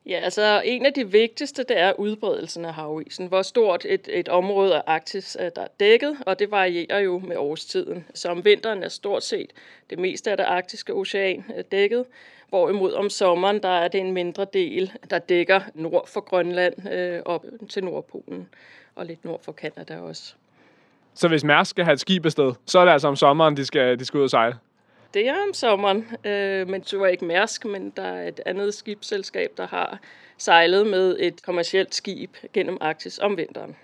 Ja, 0.05 0.19
altså 0.19 0.61
en 0.65 0.85
af 0.85 0.93
de 0.93 1.11
vigtigste, 1.11 1.63
det 1.63 1.79
er 1.79 1.99
udbredelsen 1.99 2.65
af 2.65 2.73
havisen. 2.73 3.27
Hvor 3.27 3.41
stort 3.41 3.85
et, 3.89 4.07
et 4.11 4.29
område 4.29 4.75
af 4.75 4.83
Arktis 4.87 5.37
er 5.39 5.49
der 5.49 5.61
er 5.61 5.67
dækket, 5.79 6.17
og 6.25 6.39
det 6.39 6.51
varierer 6.51 6.99
jo 6.99 7.19
med 7.19 7.37
årstiden. 7.37 8.05
Så 8.13 8.29
om 8.29 8.45
vinteren 8.45 8.83
er 8.83 8.89
stort 8.89 9.23
set 9.23 9.51
det 9.89 9.99
meste 9.99 10.31
af 10.31 10.37
det 10.37 10.43
arktiske 10.43 10.93
ocean 10.93 11.45
øh, 11.57 11.63
dækket, 11.71 12.05
hvorimod 12.51 12.93
om 12.93 13.09
sommeren, 13.09 13.63
der 13.63 13.69
er 13.69 13.87
det 13.87 13.99
en 13.99 14.11
mindre 14.11 14.45
del, 14.53 14.91
der 15.09 15.19
dækker 15.19 15.61
nord 15.73 16.07
for 16.07 16.21
Grønland 16.21 16.91
øh, 16.91 17.21
op 17.25 17.45
til 17.69 17.83
Nordpolen, 17.83 18.49
og 18.95 19.05
lidt 19.05 19.25
nord 19.25 19.43
for 19.43 19.51
Kanada 19.51 19.99
også. 19.99 20.33
Så 21.13 21.27
hvis 21.27 21.43
Mærsk 21.43 21.69
skal 21.69 21.83
have 21.83 21.93
et 21.93 21.99
skib 21.99 22.25
afsted, 22.25 22.53
så 22.65 22.79
er 22.79 22.85
det 22.85 22.91
altså 22.91 23.07
om 23.07 23.15
sommeren, 23.15 23.57
de 23.57 23.65
skal, 23.65 23.99
de 23.99 24.05
skal 24.05 24.17
ud 24.17 24.23
og 24.23 24.29
sejle? 24.29 24.55
Det 25.13 25.27
er 25.27 25.33
om 25.47 25.53
sommeren, 25.53 26.07
øh, 26.25 26.67
men 26.69 26.81
det 26.81 26.99
var 26.99 27.07
ikke 27.07 27.25
Mærsk, 27.25 27.65
men 27.65 27.89
der 27.89 28.03
er 28.03 28.27
et 28.27 28.39
andet 28.45 28.73
skibsselskab, 28.73 29.49
der 29.57 29.67
har 29.67 29.99
sejlet 30.37 30.87
med 30.87 31.17
et 31.19 31.43
kommercielt 31.43 31.95
skib 31.95 32.35
gennem 32.53 32.77
Arktis 32.81 33.19
om 33.19 33.37
vinteren. 33.37 33.75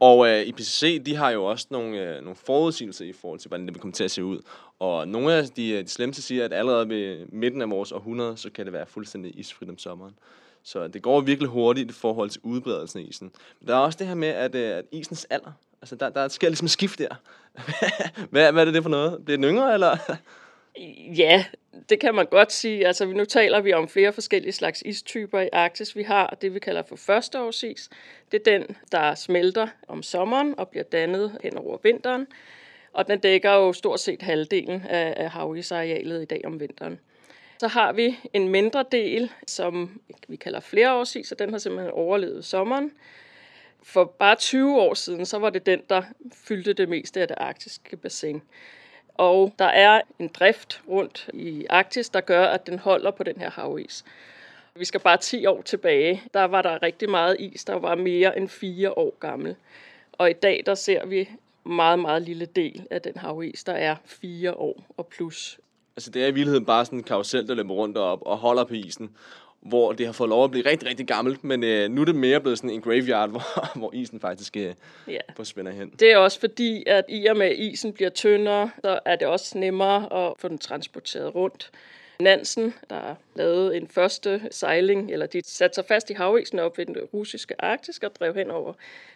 Og 0.00 0.28
øh, 0.28 0.42
IPCC, 0.46 1.02
de 1.04 1.16
har 1.16 1.30
jo 1.30 1.44
også 1.44 1.66
nogle, 1.70 2.16
øh, 2.16 2.22
nogle 2.22 2.36
forudsigelser 2.36 3.04
i 3.04 3.12
forhold 3.12 3.40
til, 3.40 3.48
hvordan 3.48 3.66
det 3.66 3.74
vil 3.74 3.80
komme 3.80 3.92
til 3.92 4.04
at 4.04 4.10
se 4.10 4.24
ud. 4.24 4.40
Og 4.78 5.08
nogle 5.08 5.34
af 5.34 5.48
de, 5.48 5.70
øh, 5.70 5.84
de 5.84 5.88
slemmeste 5.88 6.22
siger, 6.22 6.44
at 6.44 6.52
allerede 6.52 6.88
ved 6.88 7.26
midten 7.26 7.62
af 7.62 7.70
vores 7.70 7.92
århundrede, 7.92 8.36
så 8.36 8.50
kan 8.50 8.64
det 8.64 8.72
være 8.72 8.86
fuldstændig 8.86 9.38
isfrit 9.38 9.70
om 9.70 9.78
sommeren. 9.78 10.14
Så 10.62 10.88
det 10.88 11.02
går 11.02 11.20
virkelig 11.20 11.48
hurtigt 11.50 11.90
i 11.90 11.94
forhold 11.94 12.30
til 12.30 12.40
udbredelsen 12.44 13.00
af 13.00 13.04
isen. 13.08 13.30
Men 13.60 13.68
der 13.68 13.74
er 13.74 13.78
også 13.78 13.98
det 13.98 14.06
her 14.06 14.14
med, 14.14 14.28
at, 14.28 14.54
øh, 14.54 14.76
at 14.76 14.84
isens 14.92 15.26
alder, 15.30 15.52
altså 15.82 15.96
der, 15.96 16.08
der 16.08 16.28
sker 16.28 16.48
ligesom 16.48 16.64
et 16.64 16.70
skift 16.70 16.98
der. 16.98 17.14
hvad, 18.30 18.52
hvad 18.52 18.62
er 18.62 18.64
det, 18.64 18.74
det 18.74 18.82
for 18.82 18.90
noget? 18.90 19.24
Bliver 19.24 19.36
den 19.36 19.44
yngre, 19.44 19.74
eller? 19.74 19.96
Ja, 21.16 21.44
det 21.88 22.00
kan 22.00 22.14
man 22.14 22.26
godt 22.26 22.52
sige. 22.52 22.86
Altså, 22.86 23.06
nu 23.06 23.24
taler 23.24 23.60
vi 23.60 23.72
om 23.72 23.88
flere 23.88 24.12
forskellige 24.12 24.52
slags 24.52 24.82
istyper 24.86 25.40
i 25.40 25.48
Arktis. 25.52 25.96
Vi 25.96 26.02
har 26.02 26.36
det, 26.40 26.54
vi 26.54 26.58
kalder 26.58 26.82
for 26.82 26.96
førsteårsis. 26.96 27.90
Det 28.32 28.40
er 28.46 28.58
den, 28.58 28.76
der 28.92 29.14
smelter 29.14 29.68
om 29.88 30.02
sommeren 30.02 30.58
og 30.58 30.68
bliver 30.68 30.84
dannet 30.84 31.38
hen 31.42 31.56
over 31.56 31.78
vinteren. 31.82 32.26
Og 32.92 33.08
den 33.08 33.18
dækker 33.18 33.52
jo 33.52 33.72
stort 33.72 34.00
set 34.00 34.22
halvdelen 34.22 34.82
af, 34.86 35.30
havisarealet 35.30 36.22
i 36.22 36.24
dag 36.24 36.40
om 36.44 36.60
vinteren. 36.60 37.00
Så 37.58 37.68
har 37.68 37.92
vi 37.92 38.18
en 38.32 38.48
mindre 38.48 38.84
del, 38.92 39.32
som 39.46 40.00
vi 40.28 40.36
kalder 40.36 40.60
flereårsis, 40.60 41.32
og 41.32 41.38
den 41.38 41.50
har 41.50 41.58
simpelthen 41.58 41.90
overlevet 41.90 42.44
sommeren. 42.44 42.92
For 43.82 44.04
bare 44.04 44.36
20 44.36 44.80
år 44.80 44.94
siden, 44.94 45.26
så 45.26 45.38
var 45.38 45.50
det 45.50 45.66
den, 45.66 45.80
der 45.88 46.02
fyldte 46.32 46.72
det 46.72 46.88
meste 46.88 47.20
af 47.20 47.28
det 47.28 47.36
arktiske 47.40 47.96
bassin. 47.96 48.42
Og 49.14 49.54
der 49.58 49.64
er 49.64 50.00
en 50.18 50.28
drift 50.28 50.82
rundt 50.88 51.30
i 51.32 51.66
Arktis, 51.70 52.08
der 52.08 52.20
gør, 52.20 52.46
at 52.46 52.66
den 52.66 52.78
holder 52.78 53.10
på 53.10 53.22
den 53.22 53.36
her 53.36 53.50
havis. 53.50 54.04
Vi 54.76 54.84
skal 54.84 55.00
bare 55.00 55.16
10 55.16 55.46
år 55.46 55.62
tilbage. 55.62 56.22
Der 56.34 56.44
var 56.44 56.62
der 56.62 56.82
rigtig 56.82 57.10
meget 57.10 57.36
is, 57.38 57.64
der 57.64 57.74
var 57.74 57.94
mere 57.94 58.36
end 58.36 58.48
4 58.48 58.98
år 58.98 59.14
gammel. 59.20 59.56
Og 60.12 60.30
i 60.30 60.32
dag, 60.32 60.62
der 60.66 60.74
ser 60.74 61.06
vi 61.06 61.28
meget, 61.64 61.98
meget 61.98 62.22
lille 62.22 62.46
del 62.46 62.86
af 62.90 63.02
den 63.02 63.16
havis, 63.16 63.64
der 63.64 63.72
er 63.72 63.96
4 64.04 64.54
år 64.54 64.84
og 64.96 65.06
plus. 65.06 65.58
Altså 65.96 66.10
det 66.10 66.22
er 66.22 66.26
i 66.26 66.30
virkeligheden 66.30 66.64
bare 66.64 66.84
sådan 66.84 66.98
en 66.98 67.04
karusel, 67.04 67.48
der 67.48 67.54
løber 67.54 67.74
rundt 67.74 67.96
op 67.96 68.22
og 68.22 68.36
holder 68.36 68.64
på 68.64 68.74
isen 68.74 69.10
hvor 69.64 69.92
det 69.92 70.06
har 70.06 70.12
fået 70.12 70.28
lov 70.30 70.44
at 70.44 70.50
blive 70.50 70.66
rigtig, 70.70 70.88
rigtig 70.88 71.06
gammelt, 71.06 71.44
men 71.44 71.62
øh, 71.64 71.90
nu 71.90 72.00
er 72.00 72.04
det 72.04 72.14
mere 72.14 72.40
blevet 72.40 72.58
sådan 72.58 72.70
en 72.70 72.80
graveyard, 72.80 73.30
hvor, 73.30 73.78
hvor 73.78 73.90
isen 73.94 74.20
faktisk 74.20 74.56
øh, 74.56 74.74
Ja. 75.08 75.18
forsvinder 75.36 75.72
hen. 75.72 75.88
Det 76.00 76.12
er 76.12 76.16
også 76.16 76.40
fordi, 76.40 76.84
at 76.86 77.04
i 77.08 77.26
og 77.26 77.36
med 77.36 77.46
at 77.46 77.56
isen 77.58 77.92
bliver 77.92 78.10
tyndere, 78.10 78.70
så 78.84 78.98
er 79.04 79.16
det 79.16 79.26
også 79.26 79.58
nemmere 79.58 80.26
at 80.26 80.32
få 80.38 80.48
den 80.48 80.58
transporteret 80.58 81.34
rundt. 81.34 81.70
Nansen, 82.20 82.74
der 82.90 83.14
lavede 83.34 83.76
en 83.76 83.88
første 83.88 84.40
sejling, 84.50 85.10
eller 85.10 85.26
de 85.26 85.40
satte 85.44 85.74
sig 85.74 85.84
fast 85.88 86.10
i 86.10 86.12
havisen 86.12 86.58
op 86.58 86.78
ved 86.78 86.86
den 86.86 86.96
russiske 87.14 87.54
arktis 87.58 87.98
og 87.98 88.10
drev 88.20 88.34
hen 88.34 88.50
over 88.50 88.72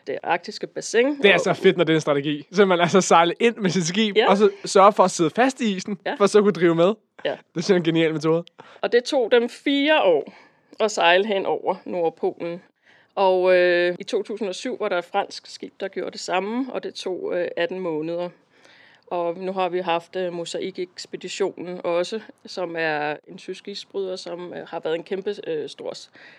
det 0.06 0.18
arktiske 0.22 0.66
bassin. 0.66 1.16
Det 1.22 1.30
er 1.30 1.34
og, 1.34 1.40
så 1.40 1.52
fedt, 1.54 1.76
når 1.76 1.84
det 1.84 1.92
er 1.92 1.96
en 1.96 2.00
strategi. 2.00 2.46
Så 2.52 2.64
man 2.64 2.80
altså 2.80 3.00
sejle 3.00 3.34
ind 3.40 3.56
med 3.56 3.70
sit 3.70 3.86
skib, 3.86 4.16
Ja. 4.16 4.30
og 4.30 4.36
så 4.36 4.50
sørge 4.64 4.92
for 4.92 5.02
at 5.04 5.10
sidde 5.10 5.30
fast 5.30 5.60
i 5.60 5.76
isen, 5.76 5.98
Ja. 6.06 6.14
for 6.14 6.26
så 6.26 6.38
at 6.38 6.44
kunne 6.44 6.52
drive 6.52 6.74
med. 6.74 6.94
Ja. 7.24 7.36
Det 7.54 7.70
er 7.70 7.74
en 7.74 7.82
genial 7.82 8.12
metode. 8.12 8.44
Og 8.80 8.92
det 8.92 9.04
tog 9.04 9.32
dem 9.32 9.48
fire 9.48 10.02
år 10.02 10.32
at 10.80 10.90
sejle 10.90 11.26
hen 11.26 11.46
over 11.46 11.74
Nordpolen. 11.84 12.62
Og 13.14 13.56
øh, 13.56 13.96
i 13.98 14.04
2007 14.04 14.76
var 14.80 14.88
der 14.88 14.98
et 14.98 15.04
fransk 15.04 15.46
skib, 15.46 15.72
der 15.80 15.88
gjorde 15.88 16.10
det 16.10 16.20
samme, 16.20 16.72
og 16.72 16.82
det 16.82 16.94
tog 16.94 17.32
øh, 17.34 17.48
18 17.56 17.80
måneder. 17.80 18.28
Og 19.10 19.36
nu 19.36 19.52
har 19.52 19.68
vi 19.68 19.78
haft 19.78 20.16
øh, 20.16 20.32
Mosaik-ekspeditionen 20.32 21.80
også, 21.84 22.20
som 22.46 22.74
er 22.78 23.16
en 23.28 23.38
tysk 23.38 23.68
isbryder, 23.68 24.16
som 24.16 24.52
øh, 24.52 24.66
har 24.68 24.80
været 24.80 24.94
en 24.94 25.02
kæmpe 25.02 25.34
øh, 25.46 25.68
stor 25.68 25.92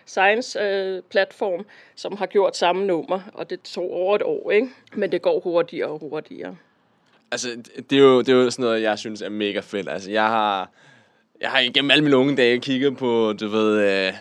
science-platform, 0.06 1.60
øh, 1.60 1.66
som 1.96 2.18
har 2.18 2.26
gjort 2.26 2.58
samme 2.58 2.86
nummer, 2.86 3.20
og 3.34 3.50
det 3.50 3.62
tog 3.62 3.92
over 3.92 4.16
et 4.16 4.24
år, 4.24 4.52
ikke? 4.52 4.68
Men 4.94 5.12
det 5.12 5.22
går 5.22 5.40
hurtigere 5.40 5.90
og 5.90 6.00
hurtigere. 6.00 6.56
Altså, 7.32 7.50
det 7.90 7.98
er, 7.98 8.02
jo, 8.02 8.20
det 8.20 8.30
er 8.30 8.34
jo 8.34 8.50
sådan 8.50 8.64
noget, 8.64 8.82
jeg 8.82 9.00
synes 9.00 9.22
er 9.22 9.30
mega 9.30 9.60
fedt. 9.60 9.90
Altså, 9.90 10.12
jeg 10.12 10.28
har, 10.28 10.70
jeg 11.42 11.50
har 11.52 11.60
igennem 11.60 11.92
alle 11.92 12.04
mine 12.04 12.18
unge 12.18 12.36
dage 12.36 12.60
kigget 12.60 12.98
på, 12.98 13.34
du 13.34 13.48
ved, 13.48 14.08
øh, 14.08 14.14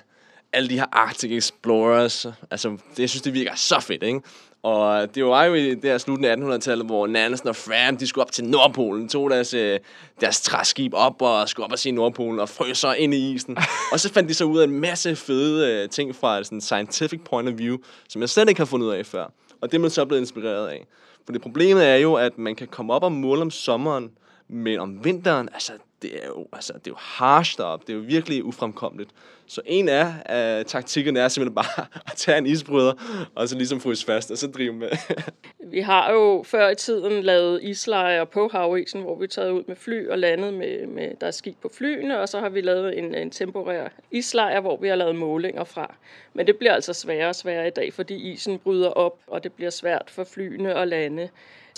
alle 0.52 0.68
de 0.68 0.78
her 0.78 0.86
Arctic 0.92 1.32
Explorers. 1.32 2.26
Altså, 2.50 2.68
det, 2.68 2.98
jeg 2.98 3.10
synes, 3.10 3.22
det 3.22 3.34
virker 3.34 3.54
så 3.54 3.80
fedt, 3.80 4.02
ikke? 4.02 4.20
Og 4.62 5.14
det 5.14 5.24
var 5.24 5.44
jo 5.44 5.54
i 5.54 5.74
det 5.74 5.84
her 5.84 5.98
slutningen 5.98 6.52
af 6.52 6.56
1800-tallet, 6.56 6.86
hvor 6.86 7.06
Nansen 7.06 7.48
og 7.48 7.56
Fram, 7.56 7.96
de 7.96 8.06
skulle 8.06 8.24
op 8.24 8.32
til 8.32 8.44
Nordpolen, 8.44 9.08
tog 9.08 9.30
deres, 9.30 9.54
øh, 9.54 9.80
deres 10.20 10.40
træskib 10.40 10.92
op 10.94 11.22
og 11.22 11.48
skulle 11.48 11.64
op 11.64 11.72
og 11.72 11.78
se 11.78 11.90
Nordpolen 11.90 12.40
og 12.40 12.48
frøs 12.48 12.78
så 12.78 12.92
ind 12.92 13.14
i 13.14 13.32
isen. 13.32 13.56
og 13.92 14.00
så 14.00 14.12
fandt 14.12 14.28
de 14.28 14.34
så 14.34 14.44
ud 14.44 14.58
af 14.58 14.64
en 14.64 14.80
masse 14.80 15.16
fede 15.16 15.82
øh, 15.82 15.88
ting 15.88 16.16
fra 16.16 16.44
sådan 16.44 16.60
scientific 16.60 17.20
point 17.24 17.48
of 17.48 17.58
view, 17.58 17.76
som 18.08 18.20
jeg 18.20 18.28
slet 18.28 18.48
ikke 18.48 18.60
har 18.60 18.66
fundet 18.66 18.86
ud 18.86 18.92
af 18.92 19.06
før. 19.06 19.24
Og 19.60 19.72
det 19.72 19.78
er 19.78 19.80
man 19.80 19.90
så 19.90 20.04
blevet 20.04 20.20
inspireret 20.20 20.68
af. 20.68 20.86
For 21.24 21.32
det 21.32 21.42
problemet 21.42 21.86
er 21.86 21.96
jo, 21.96 22.14
at 22.14 22.38
man 22.38 22.56
kan 22.56 22.66
komme 22.66 22.92
op 22.92 23.02
og 23.02 23.12
måle 23.12 23.40
om 23.40 23.50
sommeren, 23.50 24.10
men 24.48 24.78
om 24.78 25.04
vinteren, 25.04 25.48
altså, 25.52 25.72
det 26.02 26.24
er 26.24 26.26
jo, 26.26 26.46
altså, 26.52 26.72
det 26.72 26.86
er 26.86 26.90
jo 26.90 26.96
harsh 26.98 27.58
deroppe. 27.58 27.86
Det 27.86 27.92
er 27.92 27.96
jo 27.96 28.04
virkelig 28.06 28.44
ufremkommeligt. 28.44 29.10
Så 29.46 29.60
en 29.66 29.88
af 29.88 30.06
uh, 30.60 30.66
taktikkerne 30.66 31.20
er 31.20 31.28
simpelthen 31.28 31.54
bare 31.54 31.86
at 32.10 32.16
tage 32.16 32.38
en 32.38 32.46
isbryder, 32.46 32.92
og 33.34 33.48
så 33.48 33.56
ligesom 33.56 33.80
fryse 33.80 34.06
fast, 34.06 34.30
og 34.30 34.38
så 34.38 34.46
drive 34.46 34.72
med. 34.72 34.90
Vi 35.72 35.80
har 35.80 36.12
jo 36.12 36.42
før 36.46 36.68
i 36.68 36.74
tiden 36.74 37.22
lavet 37.22 37.62
islejre 37.62 38.26
på 38.26 38.48
havisen, 38.52 39.02
hvor 39.02 39.18
vi 39.18 39.24
er 39.24 39.28
taget 39.28 39.50
ud 39.50 39.62
med 39.68 39.76
fly 39.76 40.08
og 40.08 40.18
landet 40.18 40.54
med, 40.54 40.86
med 40.86 41.10
der 41.20 41.26
er 41.26 41.30
skib 41.30 41.56
på 41.62 41.70
flyene, 41.74 42.20
og 42.20 42.28
så 42.28 42.40
har 42.40 42.48
vi 42.48 42.60
lavet 42.60 42.98
en, 42.98 43.14
en 43.14 43.30
temporær 43.30 43.88
islejr, 44.10 44.60
hvor 44.60 44.76
vi 44.76 44.88
har 44.88 44.94
lavet 44.94 45.16
målinger 45.16 45.64
fra. 45.64 45.94
Men 46.34 46.46
det 46.46 46.56
bliver 46.56 46.74
altså 46.74 46.92
sværere 46.92 47.28
og 47.28 47.34
sværere 47.34 47.66
i 47.66 47.70
dag, 47.70 47.92
fordi 47.92 48.32
isen 48.32 48.58
bryder 48.58 48.88
op, 48.88 49.18
og 49.26 49.44
det 49.44 49.52
bliver 49.52 49.70
svært 49.70 50.10
for 50.10 50.24
flyene 50.24 50.74
at 50.74 50.88
lande. 50.88 51.28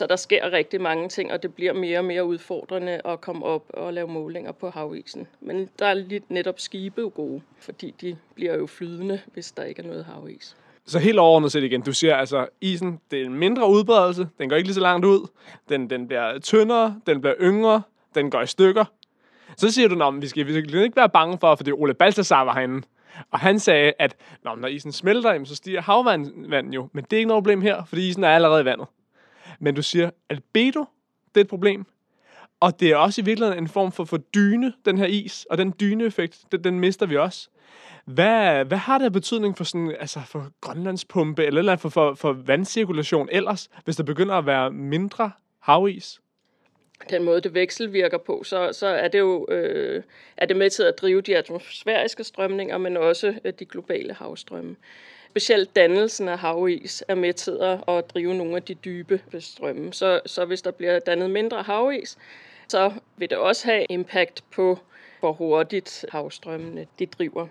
Så 0.00 0.06
der 0.06 0.16
sker 0.16 0.52
rigtig 0.52 0.80
mange 0.80 1.08
ting, 1.08 1.32
og 1.32 1.42
det 1.42 1.54
bliver 1.54 1.72
mere 1.72 1.98
og 1.98 2.04
mere 2.04 2.24
udfordrende 2.24 3.00
at 3.04 3.20
komme 3.20 3.44
op 3.44 3.62
og 3.68 3.92
lave 3.92 4.08
målinger 4.08 4.52
på 4.52 4.70
havisen. 4.70 5.26
Men 5.40 5.68
der 5.78 5.86
er 5.86 5.94
lidt 5.94 6.30
netop 6.30 6.60
skibe 6.60 7.00
jo 7.00 7.12
gode, 7.14 7.40
fordi 7.58 7.94
de 8.00 8.16
bliver 8.34 8.56
jo 8.56 8.66
flydende, 8.66 9.20
hvis 9.32 9.52
der 9.52 9.62
ikke 9.62 9.82
er 9.82 9.86
noget 9.86 10.04
havis. 10.04 10.56
Så 10.86 10.98
helt 10.98 11.18
overordnet 11.18 11.52
set 11.52 11.62
igen, 11.62 11.80
du 11.80 11.92
siger 11.92 12.16
altså, 12.16 12.46
isen, 12.60 13.00
det 13.10 13.20
er 13.20 13.24
en 13.24 13.34
mindre 13.34 13.70
udbredelse, 13.70 14.28
den 14.38 14.48
går 14.48 14.56
ikke 14.56 14.68
lige 14.68 14.74
så 14.74 14.80
langt 14.80 15.06
ud, 15.06 15.28
den, 15.68 15.90
den 15.90 16.06
bliver 16.06 16.38
tyndere, 16.38 17.00
den 17.06 17.20
bliver 17.20 17.34
yngre, 17.40 17.82
den 18.14 18.30
går 18.30 18.40
i 18.40 18.46
stykker. 18.46 18.84
Så 19.56 19.70
siger 19.70 19.88
du, 19.88 20.02
at 20.04 20.22
vi 20.22 20.26
skal, 20.26 20.46
vi 20.46 20.52
skal 20.52 20.74
ikke 20.74 20.96
være 20.96 21.08
bange 21.08 21.38
for, 21.40 21.54
fordi 21.54 21.72
Ole 21.72 21.94
Balthasar 21.94 22.44
var 22.44 22.54
herinde, 22.54 22.82
og 23.30 23.38
han 23.38 23.58
sagde, 23.58 23.92
at 23.98 24.16
Nå, 24.44 24.54
når 24.54 24.68
isen 24.68 24.92
smelter, 24.92 25.44
så 25.44 25.56
stiger 25.56 25.80
havvandet 25.80 26.74
jo, 26.74 26.88
men 26.92 27.04
det 27.04 27.12
er 27.12 27.18
ikke 27.18 27.28
noget 27.28 27.42
problem 27.42 27.60
her, 27.60 27.84
fordi 27.84 28.08
isen 28.08 28.24
er 28.24 28.28
allerede 28.28 28.62
i 28.62 28.64
vandet. 28.64 28.86
Men 29.60 29.74
du 29.74 29.82
siger, 29.82 30.10
albedo, 30.28 30.84
det 31.34 31.40
er 31.40 31.44
et 31.44 31.48
problem. 31.48 31.86
Og 32.60 32.80
det 32.80 32.90
er 32.90 32.96
også 32.96 33.20
i 33.20 33.24
virkeligheden 33.24 33.64
en 33.64 33.68
form 33.68 33.92
for, 33.92 34.04
for 34.04 34.16
dyne, 34.16 34.72
den 34.84 34.98
her 34.98 35.06
is, 35.06 35.46
og 35.50 35.58
den 35.58 35.74
dyneeffekt, 35.80 36.44
den, 36.52 36.64
den 36.64 36.80
mister 36.80 37.06
vi 37.06 37.16
også. 37.16 37.48
Hvad, 38.04 38.64
hvad 38.64 38.78
har 38.78 38.98
det 38.98 39.04
af 39.04 39.12
betydning 39.12 39.56
for, 39.56 39.64
sådan, 39.64 39.96
altså 40.00 40.20
for 40.26 40.50
grønlandspumpe, 40.60 41.44
eller, 41.44 41.58
eller 41.58 41.76
for, 41.76 41.88
for, 41.88 42.14
for 42.14 42.32
vandcirkulation 42.32 43.28
ellers, 43.32 43.70
hvis 43.84 43.96
der 43.96 44.02
begynder 44.02 44.34
at 44.34 44.46
være 44.46 44.70
mindre 44.70 45.30
havis? 45.60 46.20
den 47.10 47.24
måde, 47.24 47.40
det 47.40 47.54
vekselvirker 47.54 48.18
på, 48.18 48.42
så, 48.44 48.72
så 48.72 48.86
er 48.86 49.08
det 49.08 49.18
jo 49.18 49.46
øh, 49.50 50.02
er 50.36 50.46
det 50.46 50.56
med 50.56 50.70
til 50.70 50.82
at 50.82 50.94
drive 51.00 51.20
de 51.20 51.36
atmosfæriske 51.36 52.24
strømninger, 52.24 52.78
men 52.78 52.96
også 52.96 53.34
øh, 53.44 53.52
de 53.58 53.64
globale 53.64 54.14
havstrømme. 54.14 54.76
Specielt 55.30 55.76
dannelsen 55.76 56.28
af 56.28 56.38
havis 56.38 57.04
er 57.08 57.14
med 57.14 57.32
til 57.32 57.58
at, 57.88 58.14
drive 58.14 58.34
nogle 58.34 58.56
af 58.56 58.62
de 58.62 58.74
dybe 58.74 59.20
strømme. 59.40 59.92
Så, 59.92 60.20
så 60.26 60.44
hvis 60.44 60.62
der 60.62 60.70
bliver 60.70 60.98
dannet 60.98 61.30
mindre 61.30 61.62
havis, 61.62 62.18
så 62.68 62.92
vil 63.16 63.30
det 63.30 63.38
også 63.38 63.66
have 63.66 63.86
impact 63.88 64.44
på, 64.54 64.78
hvor 65.20 65.32
hurtigt 65.32 66.04
havstrømmene 66.12 66.86
de 66.98 67.06
driver. 67.06 67.46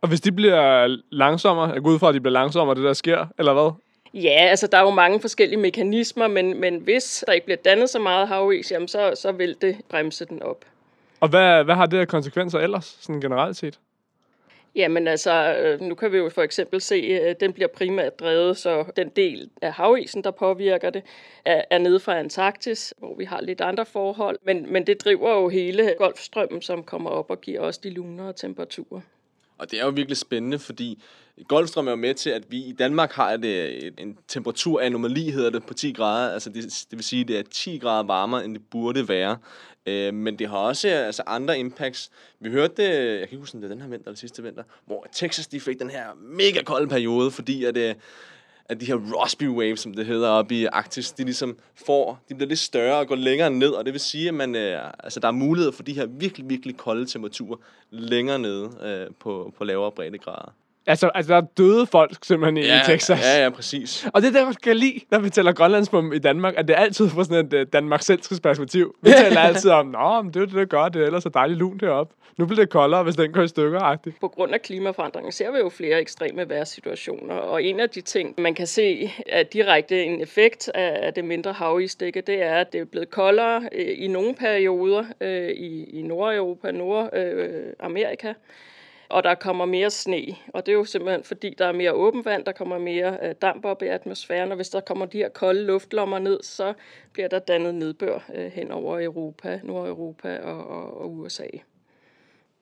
Og 0.00 0.08
hvis 0.08 0.20
de 0.20 0.32
bliver 0.32 0.96
langsommere, 1.10 1.70
jeg 1.70 1.82
går 1.82 1.90
ud 1.90 1.98
fra, 1.98 2.08
at 2.08 2.14
de 2.14 2.20
bliver 2.20 2.32
langsommere, 2.32 2.76
det 2.76 2.84
der 2.84 2.92
sker, 2.92 3.26
eller 3.38 3.52
hvad? 3.52 3.72
Ja, 4.14 4.46
altså 4.50 4.66
der 4.66 4.78
er 4.78 4.82
jo 4.82 4.90
mange 4.90 5.20
forskellige 5.20 5.60
mekanismer, 5.60 6.28
men, 6.28 6.60
men 6.60 6.76
hvis 6.76 7.24
der 7.26 7.32
ikke 7.32 7.44
bliver 7.44 7.58
dannet 7.64 7.90
så 7.90 7.98
meget 7.98 8.28
havis, 8.28 8.72
jamen 8.72 8.88
så, 8.88 9.12
så 9.22 9.32
vil 9.32 9.56
det 9.60 9.76
bremse 9.88 10.24
den 10.24 10.42
op. 10.42 10.64
Og 11.20 11.28
hvad, 11.28 11.64
hvad 11.64 11.74
har 11.74 11.86
det 11.86 11.98
af 11.98 12.08
konsekvenser 12.08 12.58
ellers, 12.58 12.98
sådan 13.00 13.20
generelt 13.20 13.56
set? 13.56 13.78
Jamen 14.76 15.08
altså, 15.08 15.56
øh, 15.58 15.80
nu 15.80 15.94
kan 15.94 16.12
vi 16.12 16.16
jo 16.16 16.28
for 16.28 16.42
eksempel 16.42 16.80
se, 16.80 16.96
at 17.22 17.40
den 17.40 17.52
bliver 17.52 17.68
primært 17.68 18.20
drevet, 18.20 18.56
så 18.56 18.84
den 18.96 19.08
del 19.08 19.50
af 19.62 19.72
havisen, 19.72 20.24
der 20.24 20.30
påvirker 20.30 20.90
det, 20.90 21.02
er, 21.44 21.62
er 21.70 21.78
nede 21.78 22.00
fra 22.00 22.18
Antarktis, 22.18 22.94
hvor 22.98 23.14
vi 23.14 23.24
har 23.24 23.40
lidt 23.40 23.60
andre 23.60 23.86
forhold. 23.86 24.38
Men, 24.42 24.72
men 24.72 24.86
det 24.86 25.04
driver 25.04 25.34
jo 25.34 25.48
hele 25.48 25.94
Golfstrømmen, 25.98 26.62
som 26.62 26.82
kommer 26.82 27.10
op 27.10 27.30
og 27.30 27.40
giver 27.40 27.60
os 27.60 27.78
de 27.78 27.90
lunere 27.90 28.32
temperaturer. 28.32 29.00
Og 29.58 29.70
det 29.70 29.80
er 29.80 29.84
jo 29.84 29.90
virkelig 29.90 30.16
spændende, 30.16 30.58
fordi 30.58 31.02
Golfstrøm 31.48 31.86
er 31.86 31.90
jo 31.90 31.96
med 31.96 32.14
til, 32.14 32.30
at 32.30 32.42
vi 32.48 32.64
i 32.64 32.72
Danmark 32.72 33.12
har 33.12 33.30
et, 33.32 33.44
øh, 33.44 33.68
et, 33.68 33.94
en 33.98 34.18
temperaturanomali, 34.28 35.30
hedder 35.30 35.50
det, 35.50 35.66
på 35.66 35.74
10 35.74 35.92
grader. 35.92 36.32
Altså 36.32 36.50
det, 36.50 36.64
det 36.64 36.98
vil 36.98 37.04
sige, 37.04 37.20
at 37.20 37.28
det 37.28 37.38
er 37.38 37.42
10 37.50 37.78
grader 37.78 38.02
varmere, 38.02 38.44
end 38.44 38.54
det 38.54 38.62
burde 38.70 39.08
være. 39.08 39.38
Øh, 39.86 40.14
men 40.14 40.38
det 40.38 40.48
har 40.48 40.56
også 40.56 40.88
øh, 40.88 41.06
altså, 41.06 41.22
andre 41.26 41.58
impacts. 41.58 42.10
Vi 42.40 42.50
hørte 42.50 42.82
det, 42.82 42.88
jeg 42.88 43.18
kan 43.18 43.22
ikke 43.22 43.36
huske, 43.36 43.54
om 43.54 43.60
det 43.60 43.70
er 43.70 43.74
den 43.74 43.82
her 43.82 43.88
vinter 43.88 44.08
eller 44.08 44.18
sidste 44.18 44.42
vinter, 44.42 44.62
hvor 44.86 45.06
Texas 45.12 45.46
de 45.46 45.60
fik 45.60 45.78
den 45.78 45.90
her 45.90 46.04
mega 46.20 46.62
kolde 46.62 46.88
periode, 46.88 47.30
fordi 47.30 47.64
at, 47.64 47.76
øh, 47.76 47.94
at 48.68 48.80
de 48.80 48.86
her 48.86 48.94
Rossby 48.94 49.48
Waves, 49.48 49.80
som 49.80 49.94
det 49.94 50.06
hedder 50.06 50.28
oppe 50.28 50.54
i 50.54 50.64
Arktis, 50.64 51.12
de 51.12 51.24
ligesom 51.24 51.58
får, 51.86 52.24
de 52.28 52.34
bliver 52.34 52.48
lidt 52.48 52.58
større 52.58 52.98
og 52.98 53.06
går 53.06 53.14
længere 53.14 53.50
ned, 53.50 53.70
og 53.70 53.84
det 53.84 53.92
vil 53.92 54.00
sige, 54.00 54.28
at 54.28 54.34
man, 54.34 54.54
øh, 54.54 54.90
altså, 55.04 55.20
der 55.20 55.28
er 55.28 55.32
mulighed 55.32 55.72
for 55.72 55.82
de 55.82 55.92
her 55.92 56.06
virkelig, 56.06 56.48
virkelig 56.50 56.76
kolde 56.76 57.06
temperaturer 57.06 57.58
længere 57.90 58.38
nede 58.38 58.70
øh, 58.82 59.14
på, 59.20 59.54
på 59.58 59.64
lavere 59.64 59.92
breddegrader. 59.92 60.52
Altså, 60.86 61.10
altså 61.14 61.32
der 61.32 61.38
er 61.40 61.46
døde 61.58 61.86
folk 61.86 62.12
simpelthen 62.22 62.56
i, 62.56 62.66
i 62.66 62.80
Texas. 62.86 63.20
Ja, 63.20 63.42
ja, 63.42 63.50
præcis. 63.50 64.06
Og 64.14 64.22
det 64.22 64.28
er 64.28 64.32
det, 64.32 64.44
godt 64.44 64.62
kan 64.62 64.76
lide, 64.76 65.00
når 65.10 65.18
vi 65.18 65.30
taler 65.30 65.52
grønlandspumpe 65.52 66.16
i 66.16 66.18
Danmark, 66.18 66.54
at 66.56 66.68
det 66.68 66.76
er 66.76 66.80
altid 66.80 67.08
fra 67.08 67.24
sådan 67.24 67.46
et 67.46 67.54
uh, 67.54 67.60
Danmark-centrisk 67.72 68.42
perspektiv. 68.42 68.94
Vi 69.02 69.10
taler 69.22 69.40
altid 69.40 69.70
om, 69.70 69.86
nå, 69.86 70.22
men 70.22 70.34
det 70.34 70.42
er 70.42 70.46
det, 70.46 70.54
der 70.54 70.64
gør, 70.64 70.88
det 70.88 71.02
er 71.02 71.06
ellers 71.06 71.22
så 71.22 71.28
dejligt 71.28 71.58
lunt 71.58 71.82
heroppe. 71.82 72.14
Nu 72.36 72.46
bliver 72.46 72.60
det 72.60 72.70
koldere, 72.70 73.02
hvis 73.02 73.16
den 73.16 73.32
går 73.32 73.42
i 73.42 73.48
stykker 73.48 73.80
-agtigt. 73.80 74.18
På 74.20 74.28
grund 74.28 74.54
af 74.54 74.62
klimaforandringen 74.62 75.32
ser 75.32 75.50
vi 75.50 75.58
jo 75.58 75.68
flere 75.68 76.00
ekstreme 76.00 76.48
vejrsituationer, 76.48 77.34
og 77.34 77.62
en 77.62 77.80
af 77.80 77.90
de 77.90 78.00
ting, 78.00 78.34
man 78.38 78.54
kan 78.54 78.66
se 78.66 79.12
er 79.26 79.42
direkte 79.42 80.04
en 80.04 80.20
effekt 80.20 80.68
af 80.74 81.14
det 81.14 81.24
mindre 81.24 81.52
havisstikke, 81.52 82.20
det 82.20 82.42
er, 82.42 82.54
at 82.54 82.72
det 82.72 82.80
er 82.80 82.84
blevet 82.84 83.10
koldere 83.10 83.68
øh, 83.72 83.94
i 83.98 84.08
nogle 84.08 84.34
perioder 84.34 85.04
øh, 85.20 85.50
i, 85.50 85.84
i 85.98 86.02
Nordeuropa, 86.02 86.70
Nordamerika, 86.70 88.32
og 89.08 89.24
der 89.24 89.34
kommer 89.34 89.64
mere 89.64 89.90
sne. 89.90 90.36
Og 90.54 90.66
det 90.66 90.72
er 90.72 90.76
jo 90.76 90.84
simpelthen 90.84 91.24
fordi, 91.24 91.54
der 91.58 91.66
er 91.66 91.72
mere 91.72 91.92
åben 91.92 92.24
vand, 92.24 92.44
der 92.44 92.52
kommer 92.52 92.78
mere 92.78 93.18
øh, 93.22 93.34
damp 93.42 93.64
op 93.64 93.82
i 93.82 93.86
atmosfæren, 93.86 94.50
og 94.50 94.56
hvis 94.56 94.68
der 94.68 94.80
kommer 94.80 95.06
de 95.06 95.18
her 95.18 95.28
kolde 95.28 95.64
luftlommer 95.64 96.18
ned, 96.18 96.42
så 96.42 96.72
bliver 97.12 97.28
der 97.28 97.38
dannet 97.38 97.74
nedbør 97.74 98.18
øh, 98.34 98.52
hen 98.52 98.70
over 98.70 99.00
Europa, 99.00 99.60
Nordeuropa 99.64 100.38
og, 100.38 100.66
og, 100.66 101.00
og 101.00 101.12
USA. 101.12 101.46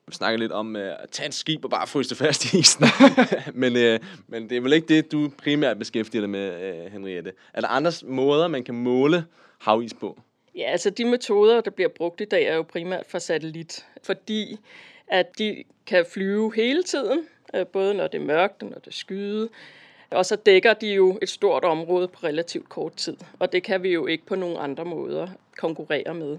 Vi 0.07 0.15
snakker 0.15 0.39
lidt 0.39 0.53
om 0.53 0.75
uh, 0.75 0.81
at 0.81 1.11
tage 1.11 1.27
et 1.27 1.35
skib 1.35 1.65
og 1.65 1.71
bare 1.71 1.87
fryse 1.87 2.15
fast 2.15 2.55
i 2.55 2.59
isen. 2.59 2.85
men, 3.63 3.73
uh, 3.77 4.07
men 4.29 4.51
det 4.51 4.57
er 4.57 4.61
vel 4.61 4.73
ikke 4.73 4.89
det, 4.89 5.13
du 5.13 5.31
primært 5.39 5.79
beskæftiger 5.79 6.23
dig 6.23 6.31
med, 6.31 6.85
uh, 6.87 6.93
Henriette. 6.93 7.33
Er 7.55 7.61
der 7.61 7.69
andre 7.69 7.93
måder, 8.05 8.49
man 8.49 8.65
kan 8.65 8.75
måle 8.75 9.25
havis 9.59 9.95
på? 9.95 10.21
Ja, 10.55 10.71
altså 10.71 10.91
de 10.91 11.05
metoder, 11.05 11.61
der 11.61 11.71
bliver 11.71 11.89
brugt 11.89 12.21
i 12.21 12.25
dag, 12.25 12.45
er 12.45 12.55
jo 12.55 12.63
primært 12.63 13.07
for 13.09 13.19
satellit, 13.19 13.87
fordi 14.03 14.59
at 15.09 15.39
de 15.39 15.65
kan 15.87 16.07
flyve 16.11 16.55
hele 16.57 16.83
tiden, 16.83 17.27
øh, 17.55 17.67
både 17.67 17.95
når 17.95 18.07
det 18.07 18.21
er 18.21 18.25
mørkt 18.25 18.63
og 18.63 18.69
når 18.69 18.79
det 18.79 18.87
er 18.87 18.93
skyde. 18.93 19.49
Og 20.11 20.27
så 20.27 20.37
dækker 20.37 20.75
de 20.75 20.95
jo 20.95 21.19
et 21.23 21.29
stort 21.29 21.65
område 21.65 22.09
på 22.09 22.19
relativt 22.25 22.69
kort 22.69 22.95
tid, 22.95 23.17
og 23.39 23.53
det 23.53 23.63
kan 23.63 23.83
vi 23.83 23.89
jo 23.89 24.07
ikke 24.07 24.27
på 24.27 24.35
nogen 24.35 24.57
andre 24.61 24.85
måder 24.85 25.29
konkurrere 25.57 26.15
med. 26.15 26.39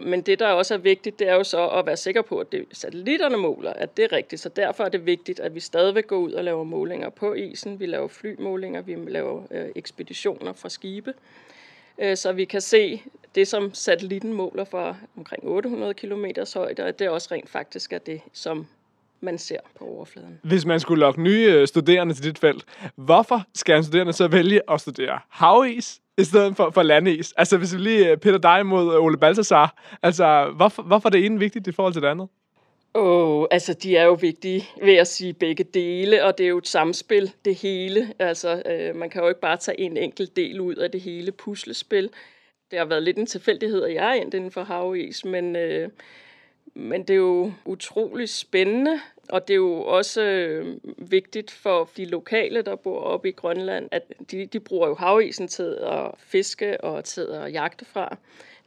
Men 0.00 0.20
det, 0.20 0.38
der 0.38 0.46
også 0.46 0.74
er 0.74 0.78
vigtigt, 0.78 1.18
det 1.18 1.28
er 1.28 1.34
jo 1.34 1.44
så 1.44 1.68
at 1.68 1.86
være 1.86 1.96
sikker 1.96 2.22
på, 2.22 2.38
at 2.38 2.52
det 2.52 2.64
satellitterne 2.72 3.36
måler, 3.36 3.72
at 3.72 3.96
det 3.96 4.04
er 4.04 4.12
rigtigt. 4.12 4.42
Så 4.42 4.48
derfor 4.48 4.84
er 4.84 4.88
det 4.88 5.06
vigtigt, 5.06 5.40
at 5.40 5.54
vi 5.54 5.60
stadigvæk 5.60 6.06
går 6.06 6.16
ud 6.16 6.32
og 6.32 6.44
laver 6.44 6.64
målinger 6.64 7.08
på 7.08 7.34
isen. 7.34 7.80
Vi 7.80 7.86
laver 7.86 8.08
flymålinger, 8.08 8.82
vi 8.82 8.94
laver 8.94 9.42
øh, 9.50 9.68
ekspeditioner 9.74 10.52
fra 10.52 10.68
skibe. 10.68 11.14
Øh, 12.00 12.16
så 12.16 12.32
vi 12.32 12.44
kan 12.44 12.60
se 12.60 13.02
det, 13.34 13.48
som 13.48 13.74
satellitten 13.74 14.32
måler 14.32 14.64
for 14.64 14.96
omkring 15.16 15.44
800 15.44 15.94
km 15.94 16.24
højde, 16.54 16.84
og 16.84 16.98
det 16.98 17.04
er 17.04 17.10
også 17.10 17.28
rent 17.32 17.50
faktisk 17.50 17.92
er 17.92 17.98
det, 17.98 18.20
som 18.32 18.66
man 19.20 19.38
ser 19.38 19.60
på 19.78 19.84
overfladen. 19.84 20.40
Hvis 20.42 20.66
man 20.66 20.80
skulle 20.80 21.00
lokke 21.00 21.22
nye 21.22 21.46
øh, 21.52 21.66
studerende 21.66 22.14
til 22.14 22.24
dit 22.24 22.38
felt, 22.38 22.64
hvorfor 22.96 23.42
skal 23.54 23.76
en 23.76 23.84
studerende 23.84 24.12
så 24.12 24.28
vælge 24.28 24.60
at 24.70 24.80
studere 24.80 25.18
havis 25.28 26.00
i 26.18 26.24
stedet 26.24 26.56
for, 26.56 26.70
for 26.70 26.82
landis? 26.82 27.32
Altså, 27.36 27.58
hvis 27.58 27.74
vi 27.74 27.78
lige 27.78 28.10
øh, 28.10 28.16
piller 28.16 28.38
dig 28.38 28.66
mod 28.66 28.94
øh, 28.94 29.02
Ole 29.02 29.18
Balthasar, 29.18 29.82
altså, 30.02 30.52
hvorfor, 30.56 30.82
hvorfor 30.82 31.08
er 31.08 31.10
det 31.10 31.24
ene 31.24 31.38
vigtigt 31.38 31.66
i 31.66 31.72
forhold 31.72 31.92
til 31.92 32.02
det 32.02 32.08
andet? 32.08 32.28
Åh, 32.98 33.40
oh, 33.40 33.46
altså 33.50 33.74
de 33.74 33.96
er 33.96 34.04
jo 34.04 34.12
vigtige 34.12 34.64
ved 34.82 34.94
at 34.94 35.08
sige 35.08 35.32
begge 35.32 35.64
dele, 35.64 36.24
og 36.24 36.38
det 36.38 36.44
er 36.44 36.48
jo 36.48 36.58
et 36.58 36.68
samspil, 36.68 37.32
det 37.44 37.54
hele. 37.54 38.14
Altså, 38.18 38.62
øh, 38.66 38.96
man 38.96 39.10
kan 39.10 39.22
jo 39.22 39.28
ikke 39.28 39.40
bare 39.40 39.56
tage 39.56 39.80
en 39.80 39.96
enkelt 39.96 40.36
del 40.36 40.60
ud 40.60 40.74
af 40.74 40.90
det 40.90 41.00
hele 41.00 41.32
puslespil. 41.32 42.10
Det 42.70 42.78
har 42.78 42.86
været 42.86 43.02
lidt 43.02 43.18
en 43.18 43.26
tilfældighed, 43.26 43.84
at 43.84 43.94
jeg 43.94 44.08
er 44.08 44.22
endt 44.22 44.34
inden 44.34 44.50
for 44.50 44.62
havis, 44.62 45.24
men, 45.24 45.56
øh, 45.56 45.88
men 46.74 47.02
det 47.02 47.10
er 47.10 47.18
jo 47.18 47.52
utrolig 47.64 48.28
spændende, 48.28 49.00
og 49.28 49.48
det 49.48 49.54
er 49.54 49.58
jo 49.58 49.82
også 49.82 50.22
øh, 50.22 50.76
vigtigt 51.10 51.50
for 51.50 51.90
de 51.96 52.04
lokale, 52.04 52.62
der 52.62 52.76
bor 52.76 53.00
oppe 53.00 53.28
i 53.28 53.32
Grønland, 53.32 53.88
at 53.90 54.02
de, 54.30 54.46
de 54.46 54.60
bruger 54.60 54.88
jo 54.88 54.94
havisen 54.94 55.48
til 55.48 55.78
at 55.82 56.10
fiske 56.18 56.80
og 56.80 57.04
til 57.04 57.26
at 57.30 57.52
jagte 57.52 57.84
fra. 57.84 58.16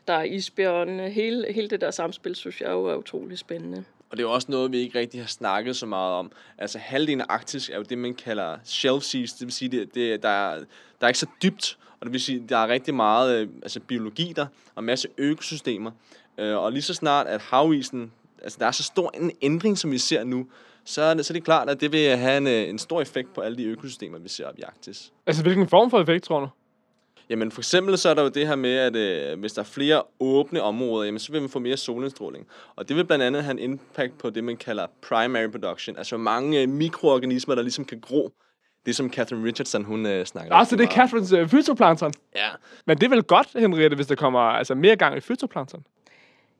Der 0.08 0.14
er 0.14 0.24
isbjørnene. 0.24 1.10
Hele, 1.10 1.54
hele 1.54 1.70
det 1.70 1.82
der 1.82 1.92
samspil, 1.92 2.36
synes 2.36 2.62
jeg 2.62 2.70
jo 2.70 2.86
er 2.86 2.96
utrolig 2.96 3.38
spændende. 3.38 3.86
Og 4.12 4.18
det 4.18 4.24
er 4.24 4.28
jo 4.28 4.34
også 4.34 4.48
noget, 4.52 4.72
vi 4.72 4.78
ikke 4.78 5.00
rigtig 5.00 5.22
har 5.22 5.28
snakket 5.28 5.76
så 5.76 5.86
meget 5.86 6.14
om. 6.14 6.32
Altså 6.58 6.78
halvdelen 6.78 7.22
af 7.22 7.26
Arktis 7.30 7.70
er 7.70 7.78
jo 7.78 7.84
det, 7.84 7.98
man 7.98 8.14
kalder 8.14 8.58
shelf 8.64 9.04
seas. 9.04 9.34
Det 9.34 9.48
vil 9.48 9.54
sige, 9.54 9.70
det, 9.70 9.96
det, 9.96 10.24
der, 10.24 10.30
er, 10.30 10.58
der 10.58 10.66
er 11.02 11.08
ikke 11.08 11.20
så 11.20 11.28
dybt, 11.44 11.78
og 12.00 12.06
det 12.06 12.14
vil 12.14 12.22
sige, 12.22 12.46
der 12.50 12.58
er 12.58 12.68
rigtig 12.68 12.94
meget 12.94 13.42
øh, 13.42 13.50
altså 13.64 13.80
biologi 13.80 14.34
der, 14.36 14.46
og 14.76 14.80
en 14.82 14.86
masse 14.86 15.08
økosystemer. 15.18 15.92
Øh, 16.38 16.58
og 16.58 16.72
lige 16.72 16.82
så 16.82 16.94
snart, 16.94 17.28
at 17.28 17.42
havisen, 17.42 18.12
altså 18.44 18.58
der 18.60 18.66
er 18.66 18.72
så 18.72 18.84
stor 18.84 19.12
en 19.14 19.32
ændring, 19.42 19.78
som 19.78 19.92
vi 19.92 19.98
ser 19.98 20.24
nu, 20.24 20.48
så 20.84 21.02
er 21.02 21.14
det, 21.14 21.26
så 21.26 21.34
er 21.34 21.36
det 21.36 21.44
klart, 21.44 21.70
at 21.70 21.82
det 21.82 21.92
vil 21.92 22.18
have 22.18 22.38
en, 22.38 22.48
øh, 22.48 22.70
en 22.70 22.80
stor 22.80 23.02
effekt 23.02 23.34
på 23.34 23.42
alle 23.42 23.58
de 23.58 23.64
økosystemer, 23.64 24.20
vi 24.20 24.30
ser 24.30 24.48
op 24.48 24.58
i 24.58 24.62
Arktis. 24.62 25.14
Altså, 25.26 25.44
hvilken 25.44 25.68
form 25.68 25.90
for 25.90 26.02
effekt, 26.02 26.24
tror 26.24 26.40
du? 26.40 26.48
Jamen 27.32 27.52
for 27.52 27.62
eksempel 27.62 27.98
så 27.98 28.10
er 28.10 28.14
der 28.14 28.24
jo 28.24 28.30
det 28.30 28.48
her 28.48 28.56
med, 28.56 28.76
at 28.76 28.96
øh, 28.96 29.40
hvis 29.40 29.54
der 29.54 29.62
er 29.62 29.66
flere 29.66 30.04
åbne 30.20 30.62
områder, 30.62 31.06
jamen, 31.06 31.20
så 31.20 31.32
vil 31.32 31.42
man 31.42 31.50
få 31.50 31.60
mere 31.60 31.78
solindstråling. 31.78 32.48
Og 32.76 32.90
det 32.90 32.96
vil 32.96 33.06
blandt 33.06 33.24
andet 33.24 33.44
have 33.44 33.52
en 33.52 33.60
impact 33.60 34.18
på 34.18 34.30
det, 34.30 34.44
man 34.44 34.58
kalder 34.58 34.88
primary 35.02 35.48
production. 35.48 35.98
Altså 35.98 36.16
hvor 36.16 36.24
mange 36.24 36.62
øh, 36.62 36.70
mikroorganismer, 36.70 37.56
der 37.56 37.62
ligesom 37.62 37.86
kan 37.86 38.00
gro. 38.00 38.32
Det 38.86 38.96
som 38.96 39.14
Catherine 39.14 39.48
Richardson, 39.48 39.84
hun 39.84 40.06
øh, 40.06 40.26
snakker 40.26 40.56
Ah, 40.56 40.66
så 40.66 40.76
det 40.76 40.84
er 40.84 40.92
Catherines 40.92 41.32
øh, 41.32 41.50
fytoplankton. 41.50 42.14
Ja, 42.36 42.48
Men 42.86 42.98
det 42.98 43.04
er 43.04 43.10
vel 43.10 43.24
godt, 43.24 43.48
Henriette, 43.56 43.96
hvis 43.96 44.08
der 44.08 44.16
kommer 44.16 44.40
altså, 44.40 44.76
mere 44.76 44.96
gang 44.96 45.18
i 45.18 45.20
fytoplankton? 45.20 45.84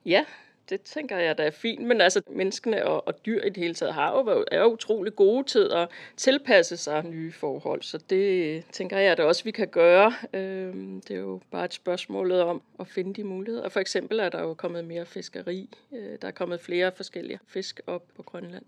Ja, 0.06 0.26
det 0.70 0.82
tænker 0.82 1.18
jeg, 1.18 1.38
der 1.38 1.44
er 1.44 1.52
fint. 1.52 1.82
Men 1.82 2.02
altså, 2.02 2.22
menneskene 2.30 2.86
og, 2.86 3.08
og 3.08 3.26
dyr 3.26 3.42
i 3.44 3.50
det 3.50 3.58
hele 3.58 3.74
taget 3.74 3.94
har 3.94 4.12
jo, 4.12 4.22
været- 4.22 4.46
er 4.52 4.60
jo 4.60 4.66
utrolig 4.68 5.16
gode 5.16 5.44
til 5.44 5.70
at 5.74 5.88
tilpasse 6.18 6.78
sig 6.78 7.06
nye 7.06 7.32
forhold. 7.32 7.82
Så 7.82 7.98
det 8.10 8.64
tænker 8.72 8.98
jeg 8.98 9.18
der 9.18 9.24
også, 9.24 9.44
vi 9.44 9.52
kan 9.52 9.68
gøre. 9.68 10.14
Øhm, 10.34 11.02
det 11.08 11.16
er 11.16 11.20
jo 11.20 11.42
bare 11.52 11.66
et 11.66 11.74
spørgsmål 11.74 12.32
om 12.32 12.62
at 12.80 12.88
finde 12.88 13.14
de 13.14 13.24
muligheder. 13.24 13.70
For 13.70 13.80
eksempel 13.80 14.20
er 14.20 14.30
der 14.30 14.42
jo 14.42 14.54
kommet 14.54 14.86
mere 14.86 15.06
fiskeri. 15.06 15.70
Øh, 15.94 16.18
der 16.22 16.28
er 16.28 16.32
kommet 16.32 16.62
flere 16.62 16.92
forskellige 16.92 17.40
fisk 17.48 17.80
op 17.88 18.04
på 18.16 18.24
Grønland. 18.24 18.64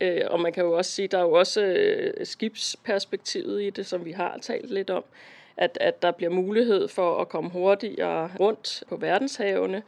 Øh, 0.00 0.20
og 0.30 0.40
man 0.40 0.52
kan 0.52 0.64
jo 0.64 0.72
også 0.72 0.90
sige, 0.92 1.08
der 1.08 1.18
er 1.18 1.22
jo 1.22 1.32
også 1.32 1.62
øh, 1.64 2.26
skibsperspektivet 2.26 3.62
i 3.62 3.70
det, 3.70 3.86
som 3.86 4.04
vi 4.04 4.12
har 4.12 4.38
talt 4.42 4.70
lidt 4.70 4.90
om, 4.90 5.04
at, 5.56 5.78
at 5.80 6.02
der 6.02 6.10
bliver 6.10 6.30
mulighed 6.30 6.88
for 6.88 7.20
at 7.20 7.28
komme 7.28 7.50
hurtigere 7.50 8.30
rundt 8.40 8.82
på 8.88 8.96
verdenshavene. 8.96 9.82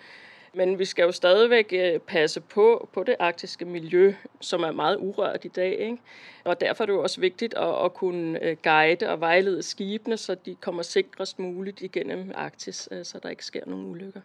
Men 0.57 0.79
vi 0.79 0.85
skal 0.85 1.03
jo 1.03 1.13
stadigvæk 1.13 1.73
øh, 1.73 2.01
passe 2.01 2.41
på, 2.41 2.89
på 2.93 3.03
det 3.03 3.15
arktiske 3.19 3.65
miljø, 3.65 4.15
som 4.41 4.63
er 4.63 4.73
meget 4.73 4.97
urørt 5.01 5.45
i 5.45 5.49
dag. 5.49 5.79
Ikke? 5.81 5.97
Og 6.45 6.61
derfor 6.61 6.85
er 6.85 6.87
det 6.87 6.93
jo 6.93 7.03
også 7.03 7.21
vigtigt 7.21 7.55
at, 7.55 7.85
at 7.85 7.95
kunne 7.95 8.45
øh, 8.45 8.57
guide 8.63 9.09
og 9.09 9.21
vejlede 9.21 9.63
skibene, 9.63 10.17
så 10.17 10.37
de 10.47 10.55
kommer 10.55 10.83
sikrest 10.83 11.39
muligt 11.39 11.81
igennem 11.81 12.33
Arktis, 12.35 12.89
øh, 12.91 13.05
så 13.05 13.19
der 13.23 13.29
ikke 13.29 13.45
sker 13.45 13.61
nogen 13.67 13.87
ulykker. 13.87 14.21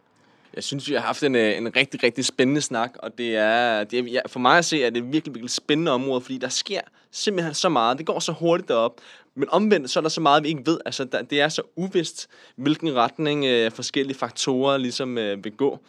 jeg 0.53 0.63
synes, 0.63 0.89
vi 0.89 0.93
har 0.93 1.01
haft 1.01 1.23
en, 1.23 1.35
en 1.35 1.75
rigtig, 1.75 2.03
rigtig 2.03 2.25
spændende 2.25 2.61
snak, 2.61 2.91
og 2.99 3.17
det 3.17 3.35
er, 3.35 3.83
det 3.83 3.99
er 3.99 4.03
ja, 4.03 4.19
for 4.27 4.39
mig 4.39 4.57
at 4.57 4.65
se, 4.65 4.85
at 4.85 4.93
det 4.93 5.01
er 5.01 5.05
et 5.05 5.13
virkelig, 5.13 5.35
virkelig 5.35 5.51
spændende 5.51 5.91
område, 5.91 6.21
fordi 6.21 6.37
der 6.37 6.49
sker 6.49 6.81
simpelthen 7.11 7.53
så 7.53 7.69
meget. 7.69 7.97
Det 7.97 8.05
går 8.05 8.19
så 8.19 8.31
hurtigt 8.31 8.69
derop. 8.69 9.01
Men 9.35 9.49
omvendt, 9.49 9.89
så 9.89 9.99
er 9.99 10.01
der 10.01 10.09
så 10.09 10.21
meget, 10.21 10.43
vi 10.43 10.47
ikke 10.47 10.65
ved. 10.65 10.79
Altså, 10.85 11.03
der, 11.03 11.21
det 11.21 11.41
er 11.41 11.49
så 11.49 11.61
uvist, 11.75 12.29
hvilken 12.55 12.95
retning 12.95 13.45
øh, 13.45 13.71
forskellige 13.71 14.17
faktorer 14.17 14.77
ligesom 14.77 15.17
øh, 15.17 15.43
vil 15.43 15.51
gå. 15.51 15.79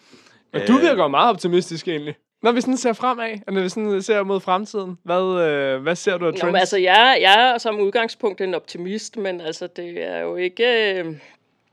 Men 0.52 0.66
du 0.66 0.78
virker 0.78 1.02
jo 1.02 1.08
meget 1.08 1.30
optimistisk 1.30 1.88
egentlig. 1.88 2.14
Når 2.42 2.52
vi 2.52 2.60
sådan 2.60 2.76
ser 2.76 2.92
fremad, 2.92 3.38
og 3.46 3.52
når 3.52 3.62
vi 3.62 3.68
sådan 3.68 4.02
ser 4.02 4.22
mod 4.22 4.40
fremtiden, 4.40 4.98
hvad, 5.02 5.42
øh, 5.48 5.82
hvad 5.82 5.96
ser 5.96 6.18
du 6.18 6.26
af 6.26 6.32
Nå, 6.32 6.38
trends? 6.38 6.52
men 6.52 6.60
altså, 6.60 6.78
jeg, 6.78 7.18
jeg 7.20 7.50
er 7.54 7.58
som 7.58 7.80
udgangspunkt 7.80 8.40
en 8.40 8.54
optimist, 8.54 9.16
men 9.16 9.40
altså, 9.40 9.66
det 9.66 10.02
er 10.04 10.18
jo 10.18 10.36
ikke... 10.36 10.94
Øh, 10.94 11.16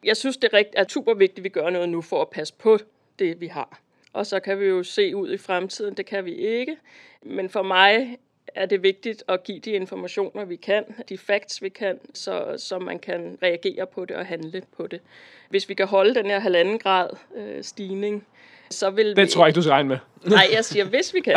jeg 0.03 0.17
synes, 0.17 0.37
det 0.37 0.49
er, 0.53 0.57
rigt, 0.57 0.69
er 0.73 0.85
super 0.89 1.13
vigtigt, 1.13 1.39
at 1.39 1.43
vi 1.43 1.49
gør 1.49 1.69
noget 1.69 1.89
nu 1.89 2.01
for 2.01 2.21
at 2.21 2.29
passe 2.29 2.53
på 2.53 2.77
det, 3.19 3.41
vi 3.41 3.47
har. 3.47 3.79
Og 4.13 4.25
så 4.25 4.39
kan 4.39 4.59
vi 4.59 4.65
jo 4.65 4.83
se 4.83 5.15
ud 5.15 5.31
i 5.33 5.37
fremtiden, 5.37 5.93
det 5.93 6.05
kan 6.05 6.25
vi 6.25 6.33
ikke. 6.33 6.77
Men 7.23 7.49
for 7.49 7.61
mig 7.61 8.17
er 8.55 8.65
det 8.65 8.83
vigtigt 8.83 9.23
at 9.27 9.43
give 9.43 9.59
de 9.59 9.71
informationer, 9.71 10.45
vi 10.45 10.55
kan, 10.55 10.83
de 11.09 11.17
facts, 11.17 11.61
vi 11.61 11.69
kan, 11.69 11.99
så, 12.13 12.55
så 12.57 12.79
man 12.79 12.99
kan 12.99 13.37
reagere 13.43 13.87
på 13.87 14.05
det 14.05 14.15
og 14.15 14.25
handle 14.25 14.61
på 14.77 14.87
det. 14.87 15.01
Hvis 15.49 15.69
vi 15.69 15.73
kan 15.73 15.87
holde 15.87 16.15
den 16.15 16.25
her 16.25 16.39
halvanden 16.39 16.79
grad 16.79 17.09
øh, 17.35 17.63
stigning, 17.63 18.25
så 18.71 18.89
vil 18.89 19.05
vi... 19.05 19.13
det 19.13 19.29
tror 19.29 19.43
jeg 19.43 19.49
ikke, 19.49 19.55
du 19.55 19.61
skal 19.61 19.71
regne 19.71 19.89
med. 19.89 19.97
Nej, 20.25 20.47
jeg 20.53 20.65
siger, 20.65 20.85
hvis 20.85 21.13
vi 21.13 21.19
kan, 21.19 21.35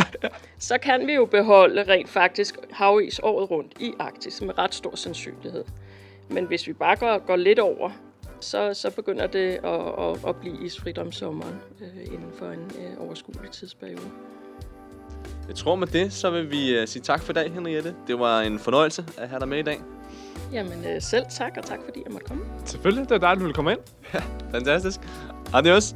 så 0.59 0.79
kan 0.79 1.07
vi 1.07 1.13
jo 1.13 1.25
beholde 1.25 1.85
rent 1.89 2.09
faktisk 2.09 2.57
havis 2.71 3.21
året 3.23 3.51
rundt 3.51 3.73
i 3.81 3.93
Arktis 3.99 4.43
med 4.43 4.59
ret 4.59 4.75
stor 4.75 4.97
sandsynlighed. 4.97 5.65
Men 6.29 6.45
hvis 6.45 6.67
vi 6.67 6.73
bare 6.73 6.97
går, 6.97 7.27
går 7.27 7.37
lidt 7.37 7.59
over, 7.59 7.91
så, 8.41 8.75
så 8.75 8.91
begynder 8.91 9.27
det 9.27 9.59
at, 9.65 9.81
at, 9.99 10.29
at 10.29 10.37
blive 10.37 10.65
isfrit 10.65 10.99
om 10.99 11.13
sommeren 11.13 11.55
øh, 11.81 12.07
inden 12.07 12.33
for 12.39 12.47
en 12.47 12.71
øh, 12.79 13.07
overskuelig 13.07 13.51
tidsperiode. 13.51 14.11
Jeg 15.49 15.57
tror 15.57 15.75
med 15.75 15.87
det, 15.87 16.13
så 16.13 16.31
vil 16.31 16.51
vi 16.51 16.79
øh, 16.79 16.89
sige 16.89 17.03
tak 17.03 17.23
for 17.23 17.33
i 17.33 17.35
dag, 17.35 17.53
Henriette. 17.53 17.95
Det 18.07 18.19
var 18.19 18.41
en 18.41 18.59
fornøjelse 18.59 19.05
at 19.19 19.29
have 19.29 19.41
dig 19.41 19.49
med 19.49 19.59
i 19.59 19.63
dag. 19.63 19.81
Jamen 20.53 20.85
øh, 20.85 21.03
selv 21.03 21.25
tak, 21.31 21.53
og 21.57 21.65
tak 21.65 21.79
fordi 21.85 22.03
jeg 22.05 22.13
måtte 22.13 22.27
komme. 22.27 22.45
Selvfølgelig, 22.65 23.09
det 23.09 23.15
er 23.15 23.19
dig, 23.19 23.41
du 23.41 23.45
vil 23.45 23.55
komme 23.55 23.73
ind. 23.73 23.81
Fantastisk. 24.51 25.01
Adios. 25.55 25.95